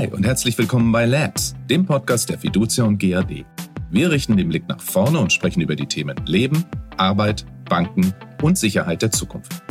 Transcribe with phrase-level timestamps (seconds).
[0.00, 3.44] Hi und herzlich willkommen bei Labs, dem Podcast der Fiducia und GAD.
[3.90, 6.64] Wir richten den Blick nach vorne und sprechen über die Themen Leben,
[6.96, 9.62] Arbeit, Banken und Sicherheit der Zukunft.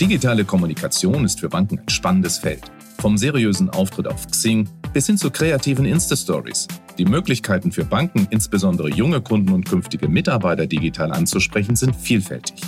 [0.00, 2.72] Digitale Kommunikation ist für Banken ein spannendes Feld.
[2.98, 6.66] Vom seriösen Auftritt auf Xing bis hin zu kreativen Insta-Stories.
[6.98, 12.62] Die Möglichkeiten für Banken, insbesondere junge Kunden und künftige Mitarbeiter digital anzusprechen, sind vielfältig.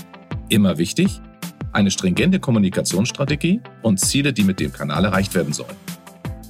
[0.48, 1.20] Immer wichtig,
[1.72, 5.89] eine stringente Kommunikationsstrategie und Ziele, die mit dem Kanal erreicht werden sollen.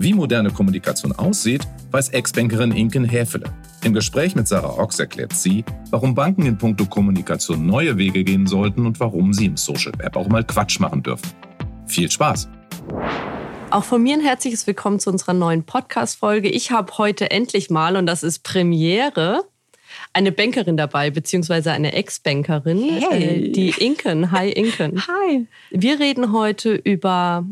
[0.02, 3.52] Wie moderne Kommunikation aussieht, weiß Ex-Bankerin Inken Häfele.
[3.84, 8.46] Im Gespräch mit Sarah Ochs erklärt sie, warum Banken in puncto Kommunikation neue Wege gehen
[8.46, 11.30] sollten und warum sie im Social Web auch mal Quatsch machen dürfen.
[11.86, 12.48] Viel Spaß!
[13.68, 16.48] Auch von mir ein herzliches Willkommen zu unserer neuen Podcast-Folge.
[16.48, 19.44] Ich habe heute endlich mal, und das ist Premiere,
[20.14, 23.48] eine Bankerin dabei, beziehungsweise eine Ex-Bankerin, hey.
[23.48, 24.32] äh, die Inken.
[24.32, 25.06] Hi, Inken.
[25.06, 25.46] Hi.
[25.70, 27.44] Wir reden heute über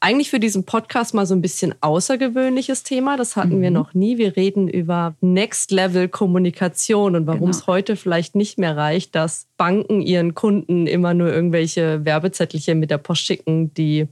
[0.00, 3.16] eigentlich für diesen Podcast mal so ein bisschen außergewöhnliches Thema.
[3.16, 3.62] Das hatten mhm.
[3.62, 4.18] wir noch nie.
[4.18, 7.50] Wir reden über Next-Level-Kommunikation und warum genau.
[7.50, 12.90] es heute vielleicht nicht mehr reicht, dass Banken ihren Kunden immer nur irgendwelche Werbezettelchen mit
[12.90, 14.08] der Post schicken, die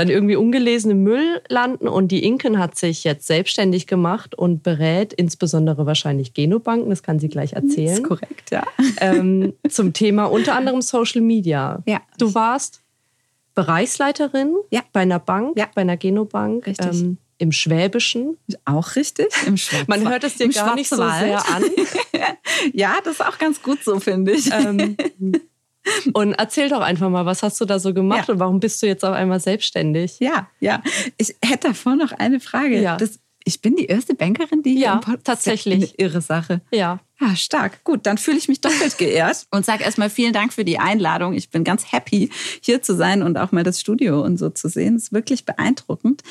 [0.00, 1.88] dann irgendwie ungelesen im Müll landen.
[1.88, 7.18] Und die Inken hat sich jetzt selbstständig gemacht und berät insbesondere wahrscheinlich Genobanken, das kann
[7.18, 7.88] sie gleich erzählen.
[7.88, 8.62] Das ist korrekt, ja.
[9.00, 11.82] Ähm, zum Thema unter anderem Social Media.
[11.86, 12.00] Ja.
[12.18, 12.79] Du warst
[13.60, 14.80] Bereichsleiterin ja.
[14.92, 15.68] bei einer Bank, ja.
[15.74, 16.66] bei einer Genobank.
[16.66, 17.00] Richtig.
[17.00, 18.38] Ähm, Im Schwäbischen.
[18.64, 19.28] Auch richtig.
[19.46, 21.64] Im Man hört es dir Im gar nicht so sehr an.
[22.72, 24.50] ja, das ist auch ganz gut so, finde ich.
[24.50, 24.96] Ähm,
[26.14, 28.34] und erzähl doch einfach mal, was hast du da so gemacht ja.
[28.34, 30.18] und warum bist du jetzt auf einmal selbstständig?
[30.20, 30.82] Ja, ja.
[31.18, 32.80] Ich hätte davor noch eine Frage.
[32.80, 32.96] Ja.
[32.96, 35.94] Das, ich bin die erste Bankerin, die ja, hier im Podcast tatsächlich.
[35.98, 36.60] Eine irre Sache.
[36.70, 37.00] Ja.
[37.20, 37.84] Ja, stark.
[37.84, 41.34] Gut, dann fühle ich mich doppelt geehrt und sage erstmal vielen Dank für die Einladung.
[41.34, 42.30] Ich bin ganz happy,
[42.62, 44.94] hier zu sein und auch mal das Studio und so zu sehen.
[44.94, 46.22] Das ist wirklich beeindruckend.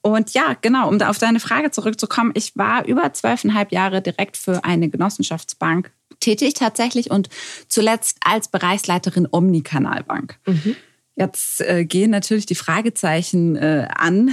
[0.00, 4.64] Und ja, genau, um auf deine Frage zurückzukommen, ich war über zwölfeinhalb Jahre direkt für
[4.64, 7.28] eine Genossenschaftsbank tätig tatsächlich und
[7.68, 10.38] zuletzt als Bereichsleiterin Omnikanalbank.
[10.46, 10.76] Mhm.
[11.14, 14.30] Jetzt äh, gehen natürlich die Fragezeichen äh, an.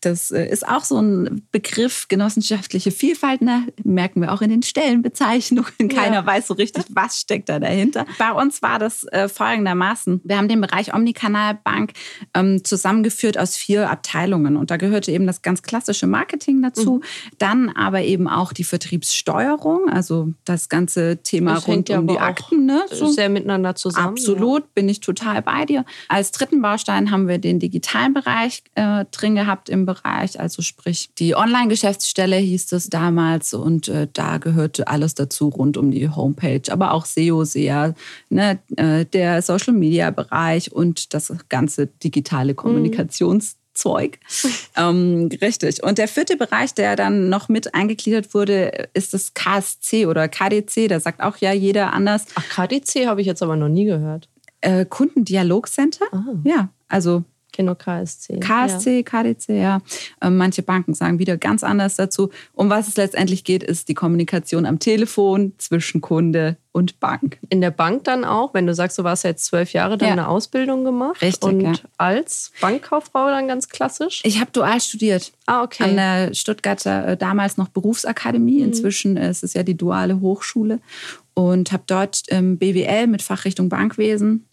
[0.00, 3.66] Das äh, ist auch so ein Begriff, genossenschaftliche Vielfalt, ne?
[3.82, 5.88] merken wir auch in den Stellenbezeichnungen.
[5.88, 6.26] Keiner ja.
[6.26, 8.06] weiß so richtig, was steckt da dahinter.
[8.18, 10.20] Bei uns war das äh, folgendermaßen.
[10.24, 11.92] Wir haben den Bereich Omnikanalbank
[12.34, 14.56] ähm, zusammengeführt aus vier Abteilungen.
[14.56, 16.96] Und da gehörte eben das ganz klassische Marketing dazu.
[16.96, 17.02] Mhm.
[17.38, 22.66] Dann aber eben auch die Vertriebssteuerung, also das ganze Thema das rund um die Akten.
[22.66, 22.84] Ne?
[22.90, 23.08] So.
[23.08, 24.08] Sehr miteinander zusammen.
[24.08, 24.68] Absolut, ja.
[24.74, 25.84] bin ich total bei dir.
[26.08, 31.10] Als dritten Baustein haben wir den digitalen Bereich äh, drin gehabt im Bereich, also sprich
[31.18, 36.62] die Online-Geschäftsstelle hieß es damals und äh, da gehörte alles dazu rund um die Homepage,
[36.70, 37.94] aber auch SEO, SEA,
[38.28, 43.58] ne, äh, der Social-Media-Bereich und das ganze digitale Kommunikations- mhm.
[43.78, 44.18] Zeug.
[44.76, 45.82] ähm, richtig.
[45.82, 50.88] Und der vierte Bereich, der dann noch mit eingegliedert wurde, ist das KSC oder KDC.
[50.88, 52.26] Da sagt auch ja jeder anders.
[52.34, 54.28] Ach, KDC habe ich jetzt aber noch nie gehört.
[54.60, 56.06] Äh, Kundendialogcenter.
[56.10, 56.24] Ah.
[56.44, 57.22] Ja, also
[57.58, 58.38] Genau, KSC.
[58.38, 59.02] KSC, ja.
[59.02, 59.80] KDC, ja.
[60.22, 62.30] Ähm, manche Banken sagen wieder ganz anders dazu.
[62.54, 67.40] Um was es letztendlich geht, ist die Kommunikation am Telefon zwischen Kunde und Bank.
[67.48, 70.12] In der Bank dann auch, wenn du sagst, du warst jetzt zwölf Jahre, dann ja.
[70.12, 71.20] eine Ausbildung gemacht.
[71.20, 71.42] Richtig.
[71.42, 71.72] Und ja.
[71.96, 74.20] als Bankkauffrau dann ganz klassisch?
[74.22, 75.32] Ich habe dual studiert.
[75.46, 75.82] Ah, okay.
[75.82, 78.58] An der Stuttgarter, äh, damals noch Berufsakademie.
[78.58, 78.66] Mhm.
[78.66, 80.78] Inzwischen ist es ja die duale Hochschule.
[81.34, 84.47] Und habe dort ähm, BWL mit Fachrichtung Bankwesen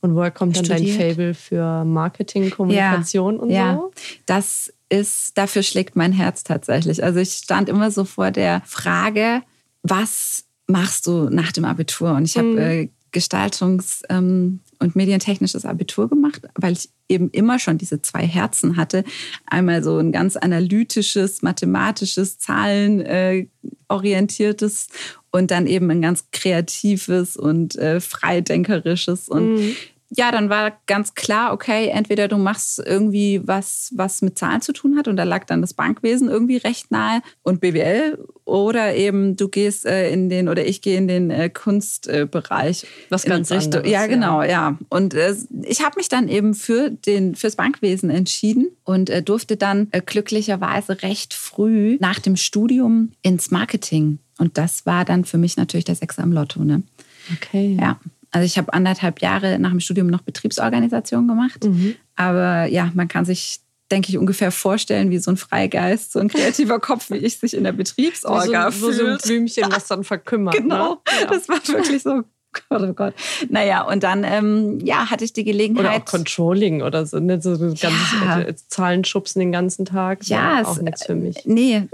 [0.00, 0.98] und woher kommt dann studiert.
[0.98, 3.74] dein Fable für Marketing, Kommunikation ja, und ja.
[3.76, 3.92] so?
[4.26, 7.04] Das ist, dafür schlägt mein Herz tatsächlich.
[7.04, 9.42] Also ich stand immer so vor der Frage,
[9.82, 12.12] was machst du nach dem Abitur?
[12.12, 12.58] Und ich habe mhm.
[12.58, 18.76] äh, Gestaltungs- ähm, und medientechnisches Abitur gemacht, weil ich eben immer schon diese zwei Herzen
[18.76, 19.04] hatte.
[19.46, 24.88] Einmal so ein ganz analytisches, mathematisches, zahlenorientiertes
[25.30, 29.28] und dann eben ein ganz kreatives und äh, freidenkerisches.
[29.28, 29.76] Und mhm.
[30.10, 34.72] ja, dann war ganz klar, okay, entweder du machst irgendwie was, was mit Zahlen zu
[34.72, 39.36] tun hat und da lag dann das Bankwesen irgendwie recht nahe und BWL oder eben
[39.36, 42.84] du gehst äh, in den oder ich gehe in den äh, Kunstbereich.
[43.08, 43.84] was ganz Richtung.
[43.84, 44.48] Ja, genau, ja.
[44.48, 44.78] ja.
[44.88, 49.56] Und äh, ich habe mich dann eben für den fürs Bankwesen entschieden und äh, durfte
[49.56, 55.38] dann äh, glücklicherweise recht früh nach dem Studium ins Marketing und das war dann für
[55.38, 56.64] mich natürlich der Sechser im Lotto.
[56.64, 56.82] Ne?
[57.34, 57.76] Okay.
[57.78, 58.00] Ja.
[58.30, 61.64] Also ich habe anderthalb Jahre nach dem Studium noch Betriebsorganisation gemacht.
[61.64, 61.96] Mhm.
[62.16, 63.60] Aber ja, man kann sich,
[63.90, 67.54] denke ich, ungefähr vorstellen, wie so ein Freigeist, so ein kreativer Kopf wie ich sich
[67.54, 68.96] in der Betriebsorga so, so, fühlt.
[68.96, 70.54] So ein Blümchen, was dann verkümmert.
[70.54, 71.00] Genau, ne?
[71.20, 71.26] ja.
[71.26, 72.22] das war wirklich so
[72.52, 73.14] Gott, oh Gott.
[73.48, 75.84] Naja, und dann ähm, ja, hatte ich die Gelegenheit.
[75.84, 77.40] Oder auch Controlling oder so, ne?
[77.40, 78.40] so ganz ja.
[78.40, 80.24] Äh, Zahlen schubsen den ganzen Tag.
[80.24, 81.44] Ja, auch nichts für mich.
[81.44, 81.84] Nee,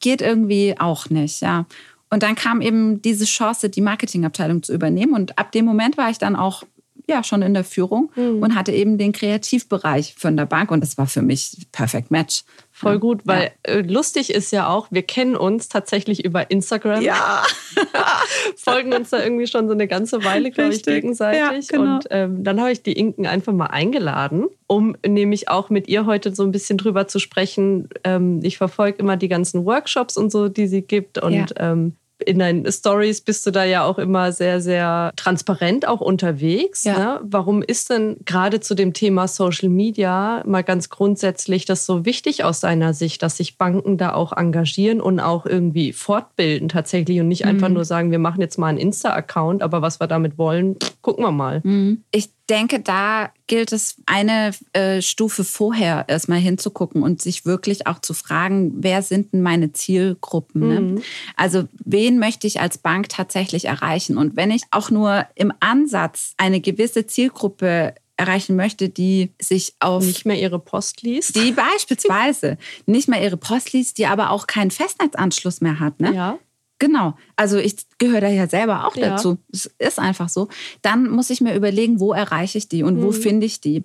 [0.00, 1.66] geht irgendwie auch nicht, ja.
[2.08, 5.12] Und dann kam eben diese Chance, die Marketingabteilung zu übernehmen.
[5.12, 6.62] Und ab dem Moment war ich dann auch
[7.08, 8.42] ja schon in der Führung mhm.
[8.42, 12.44] und hatte eben den Kreativbereich von der Bank und das war für mich perfekt Match.
[12.78, 13.72] Voll gut, weil ja.
[13.72, 17.00] Äh, lustig ist ja auch, wir kennen uns tatsächlich über Instagram.
[17.00, 17.42] Ja.
[18.58, 21.70] Folgen uns da irgendwie schon so eine ganze Weile, glaube ich, gegenseitig.
[21.70, 21.94] Ja, genau.
[21.94, 26.04] Und ähm, dann habe ich die Inken einfach mal eingeladen, um nämlich auch mit ihr
[26.04, 27.88] heute so ein bisschen drüber zu sprechen.
[28.04, 31.16] Ähm, ich verfolge immer die ganzen Workshops und so, die sie gibt.
[31.16, 31.72] Und ja.
[31.72, 31.96] ähm,
[32.26, 36.84] in deinen Stories bist du da ja auch immer sehr, sehr transparent auch unterwegs.
[36.84, 36.98] Ja.
[36.98, 37.20] Ne?
[37.22, 42.44] Warum ist denn gerade zu dem Thema Social Media mal ganz grundsätzlich das so wichtig
[42.44, 47.28] aus deiner Sicht, dass sich Banken da auch engagieren und auch irgendwie fortbilden tatsächlich und
[47.28, 47.50] nicht mhm.
[47.50, 51.24] einfach nur sagen, wir machen jetzt mal einen Insta-Account, aber was wir damit wollen, gucken
[51.24, 51.60] wir mal.
[51.64, 52.02] Mhm.
[52.10, 58.00] Ich denke, da gilt es, eine äh, Stufe vorher erstmal hinzugucken und sich wirklich auch
[58.00, 60.68] zu fragen, wer sind denn meine Zielgruppen?
[60.68, 60.80] Ne?
[60.80, 61.02] Mhm.
[61.36, 64.16] Also wen möchte ich als Bank tatsächlich erreichen?
[64.16, 70.04] Und wenn ich auch nur im Ansatz eine gewisse Zielgruppe erreichen möchte, die sich auf
[70.04, 72.56] nicht mehr ihre Post liest, die beispielsweise
[72.86, 76.14] nicht mehr ihre Post liest, die aber auch keinen Festnetzanschluss mehr hat, ne?
[76.14, 76.38] Ja.
[76.78, 77.16] Genau.
[77.36, 79.10] Also ich gehöre da ja selber auch ja.
[79.10, 79.38] dazu.
[79.50, 80.48] Es ist einfach so.
[80.82, 83.02] Dann muss ich mir überlegen, wo erreiche ich die und mhm.
[83.02, 83.84] wo finde ich die.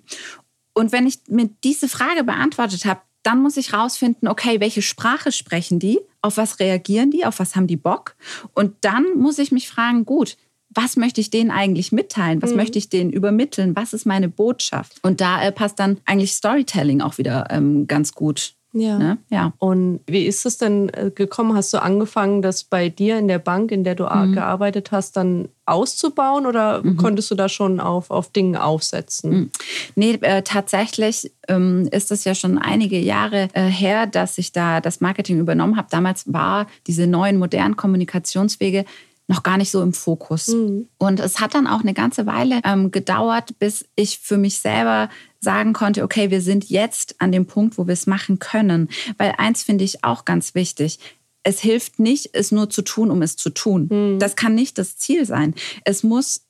[0.74, 5.32] Und wenn ich mir diese Frage beantwortet habe, dann muss ich rausfinden, okay, welche Sprache
[5.32, 6.00] sprechen die?
[6.22, 7.26] Auf was reagieren die?
[7.26, 8.16] Auf was haben die Bock?
[8.54, 10.38] Und dann muss ich mich fragen, gut,
[10.70, 12.42] was möchte ich denen eigentlich mitteilen?
[12.42, 12.58] Was mhm.
[12.58, 13.76] möchte ich denen übermitteln?
[13.76, 15.00] Was ist meine Botschaft?
[15.04, 18.98] Und da äh, passt dann eigentlich Storytelling auch wieder ähm, ganz gut ja.
[18.98, 19.18] Ne?
[19.30, 19.54] ja.
[19.58, 21.56] Und wie ist es denn äh, gekommen?
[21.56, 24.34] Hast du angefangen, das bei dir in der Bank, in der du mhm.
[24.34, 26.98] gearbeitet hast, dann auszubauen oder mhm.
[26.98, 29.32] konntest du da schon auf, auf Dinge aufsetzen?
[29.32, 29.52] Mhm.
[29.96, 34.80] Nee, äh, tatsächlich ähm, ist es ja schon einige Jahre äh, her, dass ich da
[34.80, 35.88] das Marketing übernommen habe.
[35.92, 38.86] Damals war diese neuen modernen Kommunikationswege
[39.28, 40.48] noch gar nicht so im Fokus.
[40.50, 40.88] Mhm.
[40.98, 45.10] Und es hat dann auch eine ganze Weile ähm, gedauert, bis ich für mich selber
[45.40, 48.90] sagen konnte, okay, wir sind jetzt an dem Punkt, wo wir es machen können.
[49.18, 51.00] Weil eins finde ich auch ganz wichtig.
[51.44, 53.88] Es hilft nicht, es nur zu tun, um es zu tun.
[53.90, 54.20] Mhm.
[54.20, 55.56] Das kann nicht das Ziel sein.
[55.86, 56.42] Es muss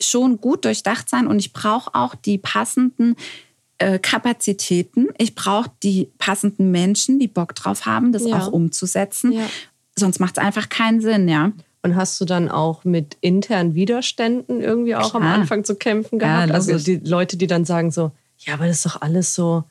[0.00, 3.16] schon gut durchdacht sein und ich brauche auch die passenden
[3.78, 5.08] äh, Kapazitäten.
[5.18, 8.38] Ich brauche die passenden Menschen, die Bock drauf haben, das ja.
[8.38, 9.32] auch umzusetzen.
[9.32, 9.46] Ja.
[9.96, 11.52] Sonst macht es einfach keinen Sinn, ja.
[11.82, 15.22] Und hast du dann auch mit internen Widerständen irgendwie auch Klar.
[15.22, 16.48] am Anfang zu kämpfen gehabt?
[16.48, 19.64] Ja, also die Leute, die dann sagen so, ja, aber das ist doch alles so,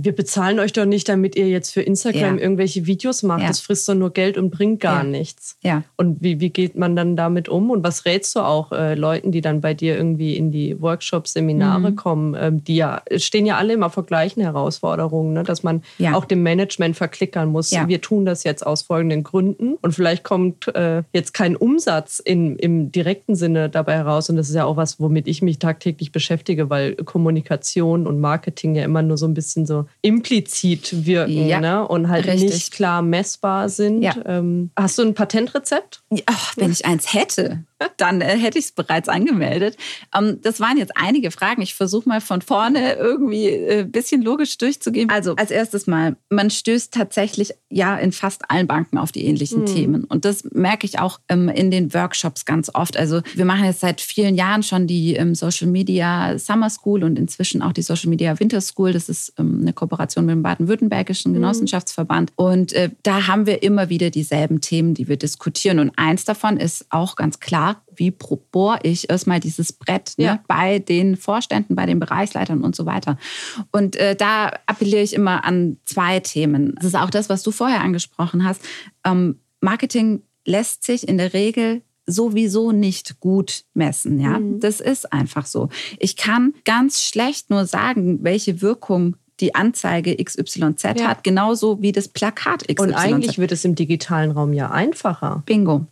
[0.00, 2.42] wir bezahlen euch doch nicht, damit ihr jetzt für Instagram ja.
[2.42, 3.42] irgendwelche Videos macht.
[3.42, 3.48] Ja.
[3.48, 5.10] Das frisst doch nur Geld und bringt gar ja.
[5.10, 5.56] nichts.
[5.62, 5.82] Ja.
[5.96, 7.70] Und wie, wie geht man dann damit um?
[7.70, 11.32] Und was rätst du auch äh, Leuten, die dann bei dir irgendwie in die Workshops,
[11.32, 11.96] Seminare mhm.
[11.96, 12.36] kommen?
[12.38, 15.42] Ähm, die ja stehen ja alle immer vor gleichen Herausforderungen, ne?
[15.42, 15.82] dass man
[16.12, 17.72] auch dem Management verklickern muss.
[17.72, 19.74] Wir tun das jetzt aus folgenden Gründen.
[19.80, 24.28] Und vielleicht kommt äh, jetzt kein Umsatz in, im direkten Sinne dabei heraus.
[24.30, 28.74] Und das ist ja auch was, womit ich mich tagtäglich beschäftige, weil Kommunikation und Marketing
[28.74, 31.86] ja immer nur so ein bisschen so so implizit wirken ja, ne?
[31.86, 32.50] und halt richtig.
[32.50, 34.02] nicht klar messbar sind.
[34.02, 34.14] Ja.
[34.26, 36.01] Ähm, hast du ein Patentrezept?
[36.14, 37.64] Ja, wenn ich eins hätte
[37.96, 39.76] dann äh, hätte ich es bereits angemeldet.
[40.16, 41.62] Ähm, das waren jetzt einige Fragen.
[41.62, 45.10] Ich versuche mal von vorne irgendwie ein äh, bisschen logisch durchzugehen.
[45.10, 49.62] Also als erstes mal, man stößt tatsächlich ja in fast allen Banken auf die ähnlichen
[49.62, 49.66] mhm.
[49.66, 50.04] Themen.
[50.04, 52.96] Und das merke ich auch ähm, in den Workshops ganz oft.
[52.96, 57.18] Also wir machen jetzt seit vielen Jahren schon die ähm, Social Media Summer School und
[57.18, 58.92] inzwischen auch die Social Media Winter School.
[58.92, 61.36] Das ist ähm, eine Kooperation mit dem Baden-Württembergischen mhm.
[61.36, 62.32] Genossenschaftsverband.
[62.36, 65.78] Und äh, da haben wir immer wieder dieselben Themen, die wir diskutieren.
[65.78, 70.44] Und eins davon ist auch ganz klar, wie bohre ich erstmal dieses Brett ne, ja.
[70.48, 73.16] bei den Vorständen, bei den Bereichsleitern und so weiter.
[73.70, 76.74] Und äh, da appelliere ich immer an zwei Themen.
[76.76, 78.62] Das ist auch das, was du vorher angesprochen hast.
[79.04, 84.18] Ähm, Marketing lässt sich in der Regel sowieso nicht gut messen.
[84.18, 84.58] Ja, mhm.
[84.58, 85.68] das ist einfach so.
[86.00, 91.08] Ich kann ganz schlecht nur sagen, welche Wirkung die Anzeige XYZ ja.
[91.08, 92.80] hat, genauso wie das Plakat XYZ.
[92.80, 95.42] Und eigentlich wird es im digitalen Raum ja einfacher.
[95.44, 95.86] Bingo.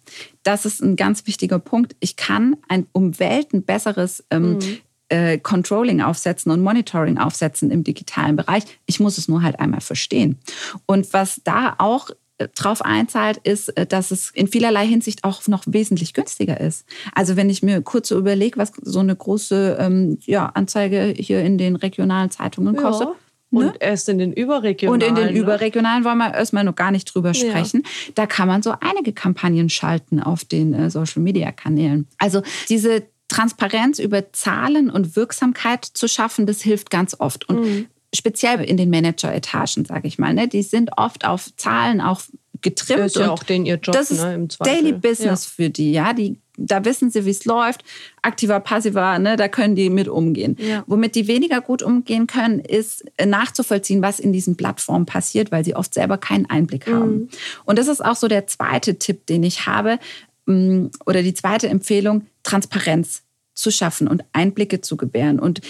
[0.45, 1.97] Das ist ein ganz wichtiger Punkt.
[2.01, 4.79] Ich kann ein um Welten besseres ähm, mhm.
[5.09, 8.63] äh, Controlling aufsetzen und Monitoring aufsetzen im digitalen Bereich.
[8.87, 10.39] Ich muss es nur halt einmal verstehen.
[10.87, 15.47] Und was da auch äh, drauf einzahlt, ist, äh, dass es in vielerlei Hinsicht auch
[15.49, 16.87] noch wesentlich günstiger ist.
[17.15, 21.43] Also wenn ich mir kurz so überlege, was so eine große ähm, ja, Anzeige hier
[21.43, 23.09] in den regionalen Zeitungen kostet,
[23.51, 23.67] Ne?
[23.67, 25.03] Und erst in den überregionalen.
[25.03, 25.41] Und in den ne?
[25.41, 27.83] überregionalen wollen wir erstmal noch gar nicht drüber sprechen.
[27.85, 28.13] Ja.
[28.15, 32.07] Da kann man so einige Kampagnen schalten auf den äh, Social-Media-Kanälen.
[32.19, 37.49] Also diese Transparenz über Zahlen und Wirksamkeit zu schaffen, das hilft ganz oft.
[37.49, 37.87] Und mhm.
[38.15, 42.23] speziell in den Manager-Etagen, sage ich mal, ne, die sind oft auf Zahlen auch
[42.61, 43.01] getrimmt.
[43.01, 45.65] Das ist ja auch den ihr Job, das ist ne, Daily Business ja.
[45.65, 46.13] für die, ja.
[46.13, 47.83] Die, da wissen sie, wie es läuft.
[48.23, 50.57] Aktiver, passiver, ne, da können die mit umgehen.
[50.61, 50.85] Ja.
[50.87, 55.75] Womit die weniger gut umgehen können, ist nachzuvollziehen, was in diesen Plattformen passiert, weil sie
[55.75, 56.93] oft selber keinen Einblick mhm.
[56.93, 57.29] haben.
[57.65, 59.99] Und das ist auch so der zweite Tipp, den ich habe,
[60.47, 63.23] mm, oder die zweite Empfehlung, Transparenz
[63.55, 65.61] zu schaffen und Einblicke zu gewähren und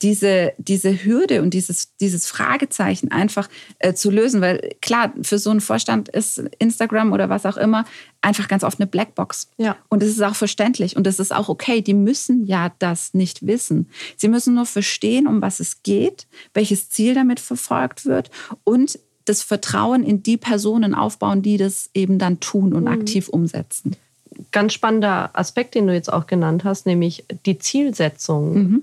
[0.00, 3.48] diese, diese Hürde und dieses, dieses Fragezeichen einfach
[3.78, 4.40] äh, zu lösen.
[4.40, 7.84] Weil klar, für so einen Vorstand ist Instagram oder was auch immer
[8.20, 9.50] einfach ganz oft eine Blackbox.
[9.56, 9.76] Ja.
[9.88, 11.80] Und es ist auch verständlich und es ist auch okay.
[11.80, 13.88] Die müssen ja das nicht wissen.
[14.16, 18.30] Sie müssen nur verstehen, um was es geht, welches Ziel damit verfolgt wird
[18.64, 22.88] und das Vertrauen in die Personen aufbauen, die das eben dann tun und mhm.
[22.88, 23.96] aktiv umsetzen
[24.50, 28.54] ganz spannender Aspekt, den du jetzt auch genannt hast, nämlich die Zielsetzung.
[28.54, 28.82] Mhm.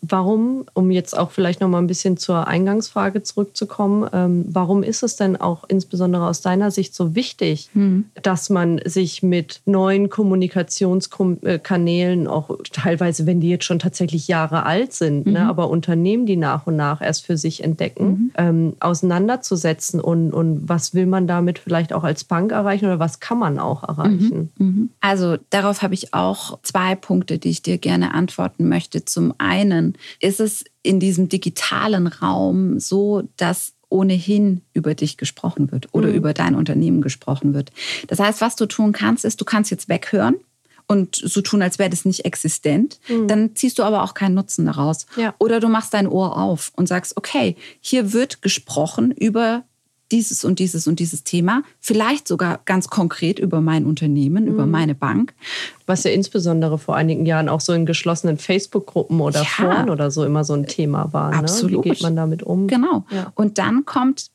[0.00, 5.02] Warum, um jetzt auch vielleicht noch mal ein bisschen zur Eingangsfrage zurückzukommen, ähm, warum ist
[5.02, 8.06] es denn auch insbesondere aus deiner Sicht so wichtig, mhm.
[8.22, 14.92] dass man sich mit neuen Kommunikationskanälen, auch teilweise, wenn die jetzt schon tatsächlich Jahre alt
[14.92, 15.32] sind, ne, mhm.
[15.32, 18.30] ne, aber Unternehmen, die nach und nach erst für sich entdecken, mhm.
[18.36, 23.20] ähm, auseinanderzusetzen und, und was will man damit vielleicht auch als Bank erreichen oder was
[23.20, 24.50] kann man auch erreichen?
[24.58, 24.66] Mhm.
[24.66, 24.90] Mhm.
[25.00, 29.04] Also darauf habe ich auch zwei Punkte, die ich dir gerne antworten möchte.
[29.04, 29.87] Zum einen,
[30.20, 36.14] ist es in diesem digitalen Raum so, dass ohnehin über dich gesprochen wird oder mhm.
[36.14, 37.72] über dein Unternehmen gesprochen wird.
[38.06, 40.36] Das heißt, was du tun kannst, ist, du kannst jetzt weghören
[40.86, 42.98] und so tun, als wäre das nicht existent.
[43.08, 43.28] Mhm.
[43.28, 45.06] Dann ziehst du aber auch keinen Nutzen daraus.
[45.16, 45.34] Ja.
[45.38, 49.64] Oder du machst dein Ohr auf und sagst, okay, hier wird gesprochen über
[50.10, 54.50] dieses und dieses und dieses Thema, vielleicht sogar ganz konkret über mein Unternehmen, mhm.
[54.50, 55.34] über meine Bank.
[55.86, 59.46] Was ja insbesondere vor einigen Jahren auch so in geschlossenen Facebook-Gruppen oder ja.
[59.46, 61.32] Foren oder so immer so ein Thema war.
[61.32, 61.84] Absolut.
[61.84, 61.84] Ne?
[61.84, 62.66] Wie geht man damit um?
[62.66, 63.04] Genau.
[63.10, 63.32] Ja.
[63.34, 64.28] Und dann kommt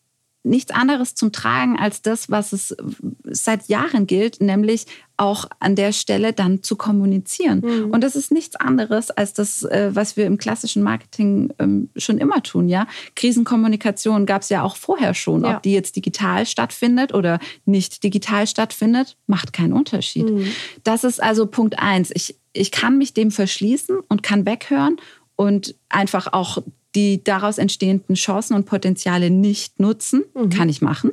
[0.44, 2.76] nichts anderes zum Tragen als das, was es
[3.24, 4.86] seit Jahren gilt, nämlich
[5.16, 7.62] auch an der Stelle dann zu kommunizieren.
[7.62, 7.92] Mhm.
[7.92, 12.18] Und das ist nichts anderes als das, äh, was wir im klassischen Marketing ähm, schon
[12.18, 12.68] immer tun.
[12.68, 15.44] Ja, Krisenkommunikation gab es ja auch vorher schon.
[15.44, 15.56] Ja.
[15.56, 20.30] Ob die jetzt digital stattfindet oder nicht digital stattfindet, macht keinen Unterschied.
[20.30, 20.48] Mhm.
[20.84, 22.12] Das ist also Punkt eins.
[22.14, 24.98] Ich, ich kann mich dem verschließen und kann weghören
[25.36, 26.58] und einfach auch
[26.96, 30.24] die daraus entstehenden Chancen und Potenziale nicht nutzen.
[30.34, 30.50] Mhm.
[30.50, 31.12] Kann ich machen.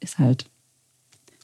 [0.00, 0.46] Ist halt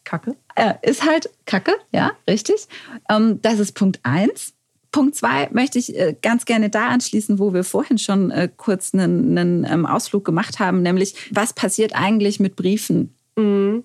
[0.04, 0.37] Kacke.
[0.54, 2.66] Äh, ist halt Kacke, ja, richtig.
[3.11, 4.54] Ähm, das ist Punkt eins.
[4.90, 8.94] Punkt zwei möchte ich äh, ganz gerne da anschließen, wo wir vorhin schon äh, kurz
[8.94, 13.14] einen, einen ähm, Ausflug gemacht haben, nämlich was passiert eigentlich mit Briefen?
[13.37, 13.85] Mhm.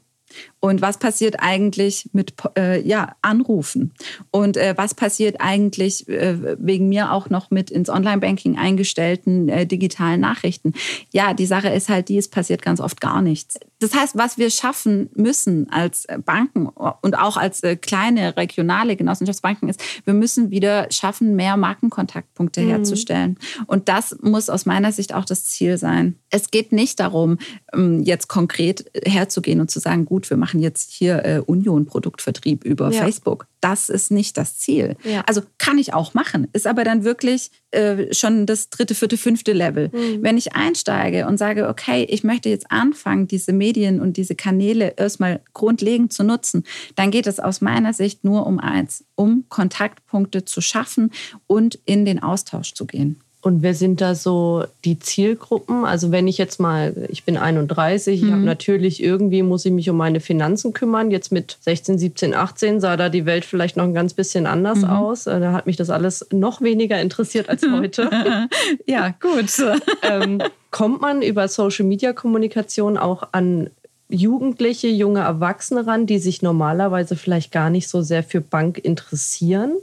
[0.59, 3.93] Und was passiert eigentlich mit äh, ja, Anrufen?
[4.31, 9.65] Und äh, was passiert eigentlich äh, wegen mir auch noch mit ins Online-Banking eingestellten äh,
[9.65, 10.73] digitalen Nachrichten?
[11.11, 13.59] Ja, die Sache ist halt die, es passiert ganz oft gar nichts.
[13.79, 19.67] Das heißt, was wir schaffen müssen als Banken und auch als äh, kleine regionale Genossenschaftsbanken
[19.67, 22.69] ist, wir müssen wieder schaffen, mehr Markenkontaktpunkte mhm.
[22.69, 23.37] herzustellen.
[23.67, 26.15] Und das muss aus meiner Sicht auch das Ziel sein.
[26.29, 27.37] Es geht nicht darum,
[27.73, 32.63] ähm, jetzt konkret herzugehen und zu sagen, gut, wir machen machen jetzt hier äh, Union-Produktvertrieb
[32.63, 33.01] über ja.
[33.01, 33.47] Facebook.
[33.59, 34.95] Das ist nicht das Ziel.
[35.03, 35.23] Ja.
[35.25, 39.53] Also kann ich auch machen, ist aber dann wirklich äh, schon das dritte, vierte, fünfte
[39.53, 39.89] Level.
[39.89, 40.21] Mhm.
[40.21, 44.93] Wenn ich einsteige und sage, okay, ich möchte jetzt anfangen, diese Medien und diese Kanäle
[44.97, 46.63] erstmal grundlegend zu nutzen,
[46.95, 51.11] dann geht es aus meiner Sicht nur um eins, um Kontaktpunkte zu schaffen
[51.47, 53.19] und in den Austausch zu gehen.
[53.43, 55.83] Und wer sind da so die Zielgruppen?
[55.83, 58.27] Also wenn ich jetzt mal, ich bin 31, mhm.
[58.27, 61.11] ich habe natürlich irgendwie, muss ich mich um meine Finanzen kümmern.
[61.11, 64.79] Jetzt mit 16, 17, 18 sah da die Welt vielleicht noch ein ganz bisschen anders
[64.79, 64.91] mhm.
[64.91, 65.27] aus.
[65.27, 68.09] Äh, da hat mich das alles noch weniger interessiert als heute.
[68.87, 69.51] ja, gut.
[70.03, 73.69] ähm, kommt man über Social-Media-Kommunikation auch an
[74.07, 79.73] Jugendliche, junge Erwachsene ran, die sich normalerweise vielleicht gar nicht so sehr für Bank interessieren?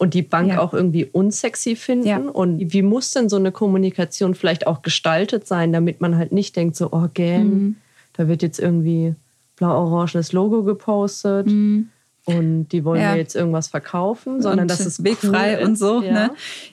[0.00, 0.60] Und die Bank ja.
[0.60, 2.06] auch irgendwie unsexy finden?
[2.06, 2.16] Ja.
[2.16, 6.56] Und wie muss denn so eine Kommunikation vielleicht auch gestaltet sein, damit man halt nicht
[6.56, 7.76] denkt, so, oh, gähn, mhm.
[8.14, 9.14] da wird jetzt irgendwie
[9.56, 11.48] blau-orangenes Logo gepostet.
[11.48, 11.90] Mhm.
[12.24, 13.12] Und die wollen ja.
[13.12, 16.02] mir jetzt irgendwas verkaufen, sondern und das ist wegfrei cool und so.
[16.02, 16.12] Ja.
[16.12, 16.30] Ne?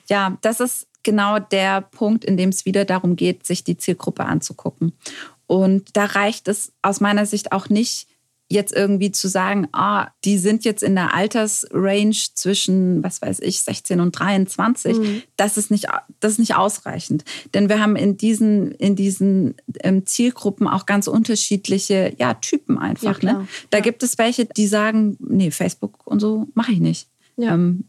[0.08, 4.24] ja, das ist genau der Punkt, in dem es wieder darum geht, sich die Zielgruppe
[4.24, 4.92] anzugucken.
[5.46, 8.07] Und da reicht es aus meiner Sicht auch nicht,
[8.50, 13.60] jetzt irgendwie zu sagen, ah, die sind jetzt in der Altersrange zwischen, was weiß ich,
[13.60, 15.22] 16 und 23, mhm.
[15.36, 15.86] das, ist nicht,
[16.20, 17.24] das ist nicht ausreichend.
[17.52, 23.22] Denn wir haben in diesen, in diesen ähm, Zielgruppen auch ganz unterschiedliche ja, Typen einfach.
[23.22, 23.48] Ja, ne?
[23.70, 23.84] Da ja.
[23.84, 27.08] gibt es welche, die sagen, nee, Facebook und so mache ich nicht.
[27.36, 27.54] Ja.
[27.54, 27.84] Ähm,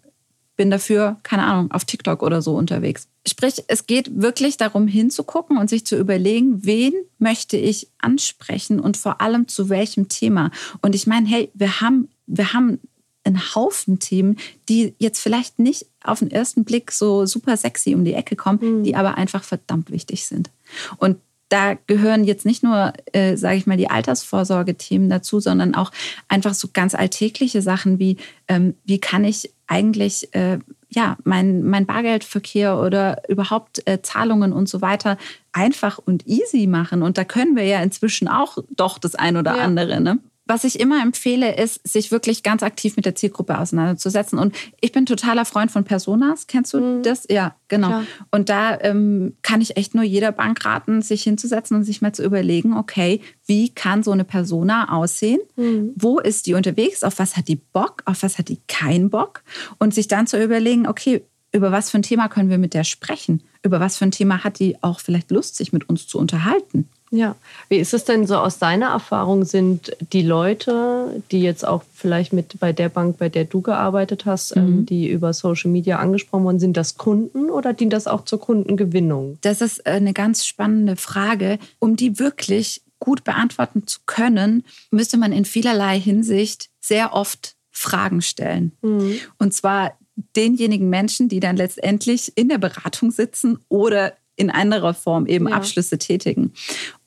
[0.59, 3.07] bin dafür, keine Ahnung, auf TikTok oder so unterwegs.
[3.25, 8.97] Sprich, es geht wirklich darum hinzugucken und sich zu überlegen, wen möchte ich ansprechen und
[8.97, 10.51] vor allem zu welchem Thema.
[10.81, 12.77] Und ich meine, hey, wir haben, wir haben
[13.23, 14.35] einen Haufen Themen,
[14.67, 18.79] die jetzt vielleicht nicht auf den ersten Blick so super sexy um die Ecke kommen,
[18.79, 18.83] mhm.
[18.83, 20.49] die aber einfach verdammt wichtig sind.
[20.97, 25.93] Und da gehören jetzt nicht nur, äh, sage ich mal, die Altersvorsorgethemen dazu, sondern auch
[26.27, 28.17] einfach so ganz alltägliche Sachen wie,
[28.49, 30.59] ähm, wie kann ich eigentlich äh,
[30.89, 35.17] ja, mein, mein Bargeldverkehr oder überhaupt äh, Zahlungen und so weiter
[35.53, 37.03] einfach und easy machen.
[37.03, 39.63] Und da können wir ja inzwischen auch doch das ein oder ja.
[39.63, 40.01] andere.
[40.01, 40.17] Ne?
[40.49, 44.39] Was ich immer empfehle, ist, sich wirklich ganz aktiv mit der Zielgruppe auseinanderzusetzen.
[44.39, 46.47] Und ich bin totaler Freund von Personas.
[46.47, 47.03] Kennst du mhm.
[47.03, 47.27] das?
[47.29, 47.87] Ja, genau.
[47.87, 48.03] Klar.
[48.31, 52.13] Und da ähm, kann ich echt nur jeder Bank raten, sich hinzusetzen und sich mal
[52.13, 55.39] zu überlegen, okay, wie kann so eine Persona aussehen?
[55.55, 55.93] Mhm.
[55.95, 57.03] Wo ist die unterwegs?
[57.03, 58.01] Auf was hat die Bock?
[58.05, 59.43] Auf was hat die keinen Bock?
[59.77, 62.83] Und sich dann zu überlegen, okay, über was für ein Thema können wir mit der
[62.83, 63.43] sprechen?
[63.63, 66.89] Über was für ein Thema hat die auch vielleicht Lust, sich mit uns zu unterhalten?
[67.11, 67.35] Ja,
[67.69, 69.43] wie ist es denn so aus deiner Erfahrung?
[69.43, 74.25] Sind die Leute, die jetzt auch vielleicht mit bei der Bank, bei der du gearbeitet
[74.25, 74.85] hast, ähm, mhm.
[74.85, 79.37] die über Social Media angesprochen wurden, sind das Kunden oder dient das auch zur Kundengewinnung?
[79.41, 81.57] Das ist äh, eine ganz spannende Frage.
[81.79, 88.21] Um die wirklich gut beantworten zu können, müsste man in vielerlei Hinsicht sehr oft Fragen
[88.21, 88.73] stellen.
[88.81, 89.19] Mhm.
[89.37, 89.93] Und zwar
[90.35, 95.55] denjenigen Menschen, die dann letztendlich in der Beratung sitzen oder in anderer Form eben ja.
[95.55, 96.53] Abschlüsse tätigen.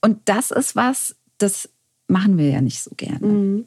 [0.01, 1.69] Und das ist was, das
[2.09, 3.27] machen wir ja nicht so gerne.
[3.27, 3.67] Mhm.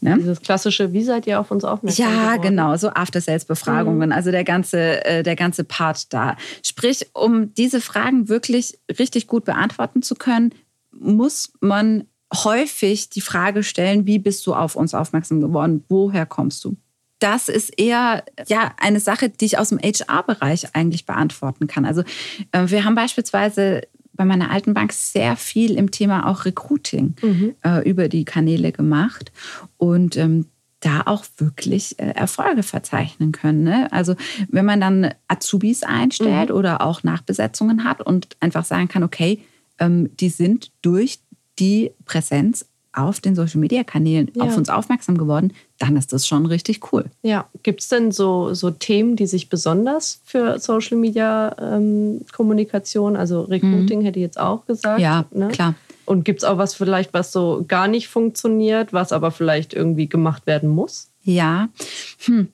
[0.00, 0.16] Ne?
[0.18, 2.42] Dieses klassische, wie seid ihr auf uns aufmerksam Ja, geworden?
[2.42, 4.14] genau, so After-Sales-Befragungen, mhm.
[4.14, 6.36] also der ganze, äh, der ganze Part da.
[6.64, 10.52] Sprich, um diese Fragen wirklich richtig gut beantworten zu können,
[10.90, 15.84] muss man häufig die Frage stellen, wie bist du auf uns aufmerksam geworden?
[15.88, 16.76] Woher kommst du?
[17.18, 21.84] Das ist eher ja eine Sache, die ich aus dem HR-Bereich eigentlich beantworten kann.
[21.84, 22.02] Also
[22.52, 23.82] äh, wir haben beispielsweise
[24.12, 27.54] bei meiner alten Bank sehr viel im Thema auch Recruiting mhm.
[27.64, 29.32] äh, über die Kanäle gemacht
[29.76, 30.46] und ähm,
[30.80, 33.64] da auch wirklich äh, Erfolge verzeichnen können.
[33.64, 33.90] Ne?
[33.92, 34.14] Also
[34.48, 36.56] wenn man dann Azubis einstellt mhm.
[36.56, 39.40] oder auch Nachbesetzungen hat und einfach sagen kann, okay,
[39.78, 41.20] ähm, die sind durch
[41.58, 42.66] die Präsenz
[42.98, 44.44] auf den Social-Media-Kanälen ja.
[44.44, 47.06] auf uns aufmerksam geworden, dann ist das schon richtig cool.
[47.22, 54.00] Ja, gibt es denn so, so Themen, die sich besonders für Social-Media-Kommunikation, ähm, also Recruiting
[54.00, 54.04] mhm.
[54.04, 55.00] hätte ich jetzt auch gesagt.
[55.00, 55.48] Ja, ne?
[55.48, 55.74] klar.
[56.04, 60.08] Und gibt es auch was vielleicht, was so gar nicht funktioniert, was aber vielleicht irgendwie
[60.08, 61.10] gemacht werden muss?
[61.22, 61.68] Ja.
[62.24, 62.48] Hm.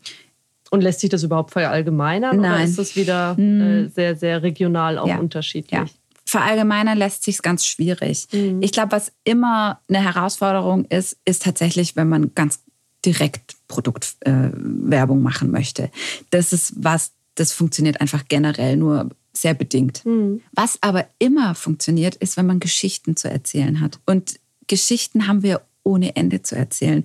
[0.71, 2.41] Und lässt sich das überhaupt verallgemeinern?
[2.41, 2.53] Nein.
[2.53, 3.61] Oder ist das wieder hm.
[3.61, 5.19] äh, sehr, sehr regional auch ja.
[5.19, 5.71] unterschiedlich?
[5.71, 5.85] Ja
[6.35, 8.27] verallgemeinern lässt sich ganz schwierig.
[8.33, 8.61] Mhm.
[8.61, 12.59] Ich glaube, was immer eine Herausforderung ist, ist tatsächlich, wenn man ganz
[13.07, 15.93] direkt Produktwerbung äh, machen möchte.
[16.31, 20.05] Das ist was, das funktioniert einfach generell nur sehr bedingt.
[20.05, 20.41] Mhm.
[20.51, 24.01] Was aber immer funktioniert, ist, wenn man Geschichten zu erzählen hat.
[24.05, 27.05] Und Geschichten haben wir ohne Ende zu erzählen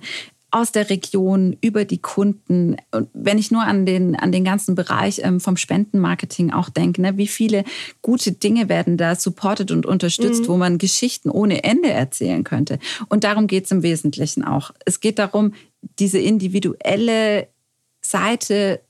[0.50, 2.76] aus der Region, über die Kunden.
[2.90, 7.02] Und wenn ich nur an den, an den ganzen Bereich ähm, vom Spendenmarketing auch denke,
[7.02, 7.64] ne, wie viele
[8.02, 10.48] gute Dinge werden da supported und unterstützt, mhm.
[10.48, 12.78] wo man Geschichten ohne Ende erzählen könnte.
[13.08, 14.72] Und darum geht es im Wesentlichen auch.
[14.84, 15.54] Es geht darum,
[15.98, 17.48] diese individuelle
[18.00, 18.80] Seite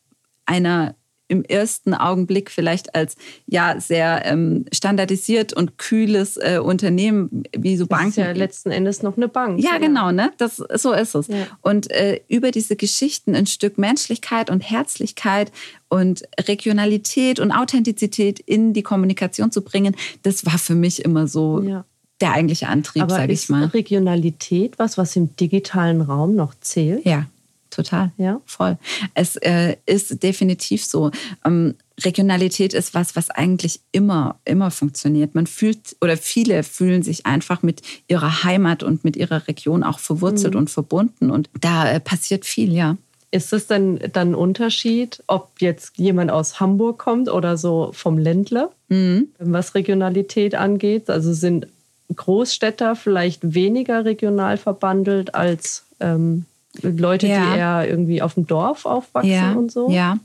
[0.47, 0.95] einer
[1.31, 3.17] im ersten Augenblick vielleicht als
[3.47, 8.07] ja sehr ähm, standardisiert und kühles äh, Unternehmen wie so Banken.
[8.07, 9.63] Das ist ja letzten Endes noch eine Bank.
[9.63, 10.33] Ja, genau, ne?
[10.39, 11.29] Das, so ist es.
[11.29, 11.47] Ja.
[11.63, 15.53] Und äh, über diese Geschichten ein Stück Menschlichkeit und Herzlichkeit
[15.89, 21.63] und Regionalität und Authentizität in die Kommunikation zu bringen, das war für mich immer so
[21.63, 21.85] ja.
[22.21, 23.67] der eigentliche Antrieb, sage ich mal.
[23.67, 27.05] Regionalität was, was im digitalen Raum noch zählt?
[27.05, 27.27] Ja
[27.71, 28.79] total, ja, voll.
[29.15, 31.11] Es äh, ist definitiv so.
[31.45, 35.35] Ähm, Regionalität ist was, was eigentlich immer, immer funktioniert.
[35.35, 39.99] Man fühlt oder viele fühlen sich einfach mit ihrer Heimat und mit ihrer Region auch
[39.99, 40.61] verwurzelt mhm.
[40.61, 41.31] und verbunden.
[41.31, 42.97] Und da äh, passiert viel, ja.
[43.33, 48.19] Ist es denn dann ein Unterschied, ob jetzt jemand aus Hamburg kommt oder so vom
[48.19, 49.29] Ländler, mhm.
[49.39, 51.09] was Regionalität angeht?
[51.09, 51.69] Also sind
[52.15, 56.45] Großstädter vielleicht weniger regional verbandelt als ähm,
[56.83, 57.53] Leute, ja.
[57.53, 59.53] die eher irgendwie auf dem Dorf aufwachsen ja.
[59.53, 59.91] und so?
[59.91, 60.19] Ja.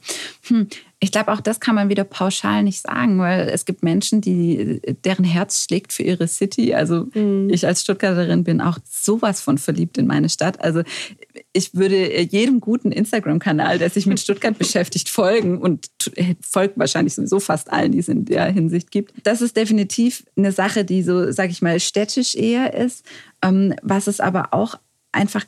[0.47, 0.67] Hm.
[0.99, 4.81] Ich glaube, auch das kann man wieder pauschal nicht sagen, weil es gibt Menschen, die,
[5.03, 6.73] deren Herz schlägt für ihre City.
[6.73, 7.49] Also mhm.
[7.51, 10.61] ich als Stuttgarterin bin auch sowas von verliebt in meine Stadt.
[10.61, 10.83] Also
[11.51, 15.89] ich würde jedem guten Instagram-Kanal, der sich mit Stuttgart beschäftigt, folgen und
[16.41, 19.13] folgt wahrscheinlich sowieso fast allen, die es in der Hinsicht gibt.
[19.23, 23.05] Das ist definitiv eine Sache, die so, sage ich mal, städtisch eher ist.
[23.43, 24.75] Ähm, was es aber auch
[25.11, 25.45] einfach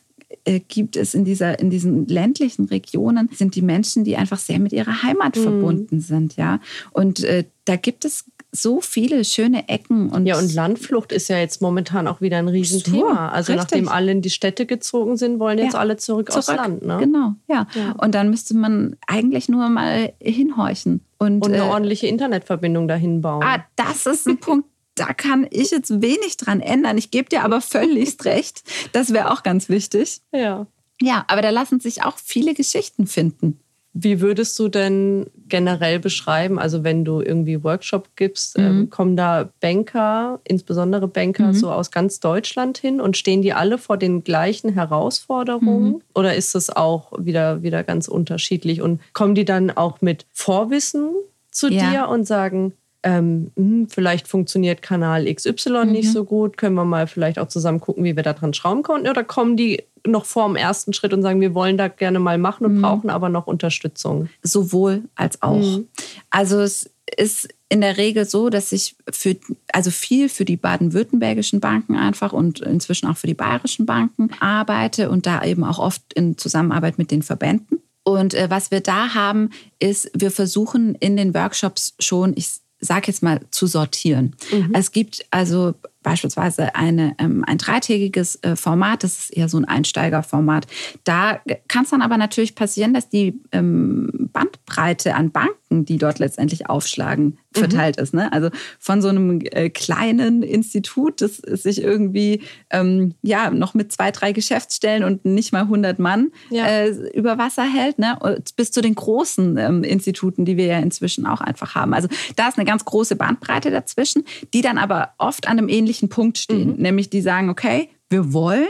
[0.48, 4.60] äh, gibt es in, dieser, in diesen ländlichen Regionen, sind die Menschen, die einfach sehr
[4.60, 5.42] mit ihrer Heimat mhm.
[5.42, 6.38] verbunden sind.
[6.38, 6.60] Ja?
[6.92, 10.10] Und äh, da gibt es so viele schöne Ecken.
[10.10, 13.30] Und ja, und Landflucht ist ja jetzt momentan auch wieder ein Riesenthema.
[13.30, 13.72] also richtig.
[13.72, 16.86] nachdem alle in die Städte gezogen sind, wollen jetzt ja, alle zurück, zurück, aufs Land.
[16.86, 16.98] Ne?
[17.00, 17.68] Genau, ja.
[17.76, 17.92] ja.
[17.98, 21.02] Und dann müsste man eigentlich nur mal hinhorchen.
[21.20, 23.44] Und, und eine äh, ordentliche Internetverbindung dahin bauen.
[23.44, 26.98] Ah, das ist ein Punkt, da kann ich jetzt wenig dran ändern.
[26.98, 28.64] Ich gebe dir aber völligst recht.
[28.92, 30.22] Das wäre auch ganz wichtig.
[30.32, 30.68] Ja.
[31.02, 33.60] Ja, aber da lassen sich auch viele Geschichten finden.
[34.00, 38.64] Wie würdest du denn generell beschreiben, also wenn du irgendwie Workshop gibst, mhm.
[38.64, 41.54] ähm, kommen da Banker, insbesondere Banker mhm.
[41.54, 45.94] so aus ganz Deutschland hin und stehen die alle vor den gleichen Herausforderungen?
[45.94, 46.02] Mhm.
[46.14, 48.84] Oder ist das auch wieder, wieder ganz unterschiedlich?
[48.84, 51.10] Und kommen die dann auch mit Vorwissen
[51.50, 51.90] zu ja.
[51.90, 52.74] dir und sagen,
[53.08, 55.92] ähm, hm, vielleicht funktioniert Kanal XY mhm.
[55.94, 58.84] nicht so gut, können wir mal vielleicht auch zusammen gucken, wie wir da dran schrauben
[58.84, 59.08] konnten?
[59.08, 62.38] Oder kommen die noch vor dem ersten Schritt und sagen, wir wollen da gerne mal
[62.38, 62.82] machen und mhm.
[62.82, 64.28] brauchen aber noch Unterstützung?
[64.44, 65.62] Sowohl als auch.
[65.62, 65.88] Mhm.
[66.32, 69.38] Also es ist in der Regel so, dass ich für,
[69.72, 75.10] also viel für die baden-württembergischen Banken einfach und inzwischen auch für die bayerischen Banken arbeite
[75.10, 77.80] und da eben auch oft in Zusammenarbeit mit den Verbänden.
[78.04, 83.08] Und äh, was wir da haben, ist, wir versuchen in den Workshops schon, ich sag
[83.08, 84.36] jetzt mal, zu sortieren.
[84.52, 84.72] Mhm.
[84.74, 89.66] Es gibt also beispielsweise eine, ähm, ein dreitägiges äh, Format, das ist eher so ein
[89.66, 90.68] Einsteigerformat.
[91.04, 96.20] Da kann es dann aber natürlich passieren, dass die ähm, Bandbreite an Banken, die dort
[96.20, 97.60] letztendlich aufschlagen, mhm.
[97.60, 98.04] verteilt mhm.
[98.04, 98.14] ist.
[98.14, 98.32] Ne?
[98.32, 98.50] Also
[98.80, 104.32] von so einem äh, kleinen Institut, das sich irgendwie ähm, ja noch mit zwei, drei
[104.32, 106.66] Geschäftsstellen und nicht mal 100 Mann ja.
[106.66, 108.18] äh, über Wasser hält, ne?
[108.56, 111.94] bis zu den großen ähm, Instituten, die wir ja inzwischen auch einfach haben.
[111.94, 115.98] Also da ist eine ganz große Bandbreite dazwischen, die dann aber oft an einem ähnlichen
[115.98, 116.82] ähnlichen Punkt stehen, mhm.
[116.82, 118.68] nämlich die sagen, okay, wir wollen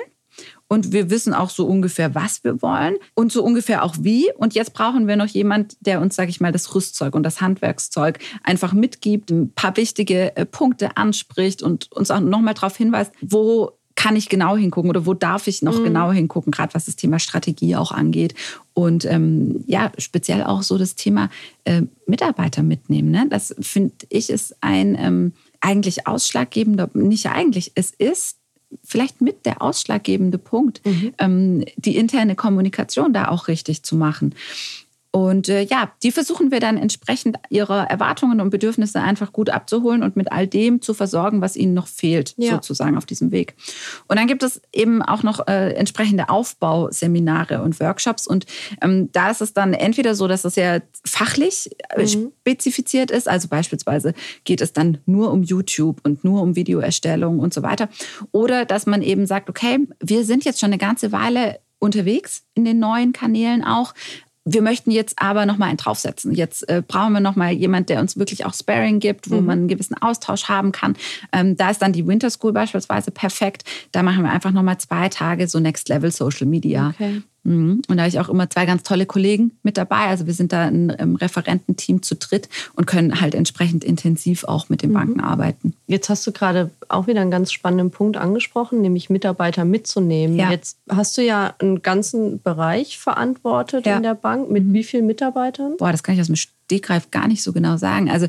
[0.67, 4.31] und wir wissen auch so ungefähr, was wir wollen und so ungefähr auch wie.
[4.37, 7.41] Und jetzt brauchen wir noch jemand, der uns, sage ich mal, das Rüstzeug und das
[7.41, 13.11] Handwerkszeug einfach mitgibt, ein paar wichtige äh, Punkte anspricht und uns auch nochmal darauf hinweist,
[13.21, 15.85] wo kann ich genau hingucken oder wo darf ich noch mhm.
[15.85, 18.35] genau hingucken, gerade was das Thema Strategie auch angeht.
[18.73, 21.29] Und ähm, ja, speziell auch so das Thema
[21.63, 23.09] äh, Mitarbeiter mitnehmen.
[23.09, 23.25] Ne?
[23.29, 28.36] Das finde ich ist ein ähm, eigentlich ausschlaggebender, nicht eigentlich, es ist
[28.83, 31.13] vielleicht mit der ausschlaggebende Punkt, mhm.
[31.17, 34.35] ähm, die interne Kommunikation da auch richtig zu machen.
[35.17, 40.03] Und äh, ja, die versuchen wir dann entsprechend ihrer Erwartungen und Bedürfnisse einfach gut abzuholen
[40.03, 42.51] und mit all dem zu versorgen, was ihnen noch fehlt, ja.
[42.51, 43.55] sozusagen auf diesem Weg.
[44.07, 48.27] Und dann gibt es eben auch noch äh, entsprechende Aufbauseminare und Workshops.
[48.27, 48.45] Und
[48.79, 52.31] ähm, da ist es dann entweder so, dass es ja fachlich äh, mhm.
[52.41, 53.27] spezifiziert ist.
[53.27, 57.89] Also beispielsweise geht es dann nur um YouTube und nur um Videoerstellung und so weiter.
[58.33, 62.65] Oder dass man eben sagt, okay, wir sind jetzt schon eine ganze Weile unterwegs in
[62.65, 63.93] den neuen Kanälen auch
[64.47, 66.33] wir möchten jetzt aber noch mal einen draufsetzen.
[66.33, 69.45] Jetzt äh, brauchen wir noch mal jemand, der uns wirklich auch Sparing gibt, wo mhm.
[69.45, 70.95] man einen gewissen Austausch haben kann.
[71.33, 73.63] Ähm, da ist dann die Winter School beispielsweise perfekt.
[73.91, 76.89] Da machen wir einfach noch mal zwei Tage so Next Level Social Media.
[76.89, 77.21] Okay.
[77.47, 77.81] Mhm.
[77.87, 80.07] Und da habe ich auch immer zwei ganz tolle Kollegen mit dabei.
[80.07, 84.67] Also wir sind da ein, ein Referententeam zu dritt und können halt entsprechend intensiv auch
[84.67, 84.95] mit den mhm.
[84.95, 85.73] Banken arbeiten.
[85.87, 90.35] Jetzt hast du gerade auch wieder einen ganz spannenden Punkt angesprochen, nämlich Mitarbeiter mitzunehmen.
[90.35, 90.51] Ja.
[90.51, 93.97] Jetzt hast du ja einen ganzen Bereich verantwortet ja.
[93.97, 94.49] in der Bank.
[94.49, 94.73] Mit mhm.
[94.73, 95.77] wie vielen Mitarbeitern?
[95.77, 98.09] Boah, das kann ich aus dem Stegreif gar nicht so genau sagen.
[98.09, 98.27] Also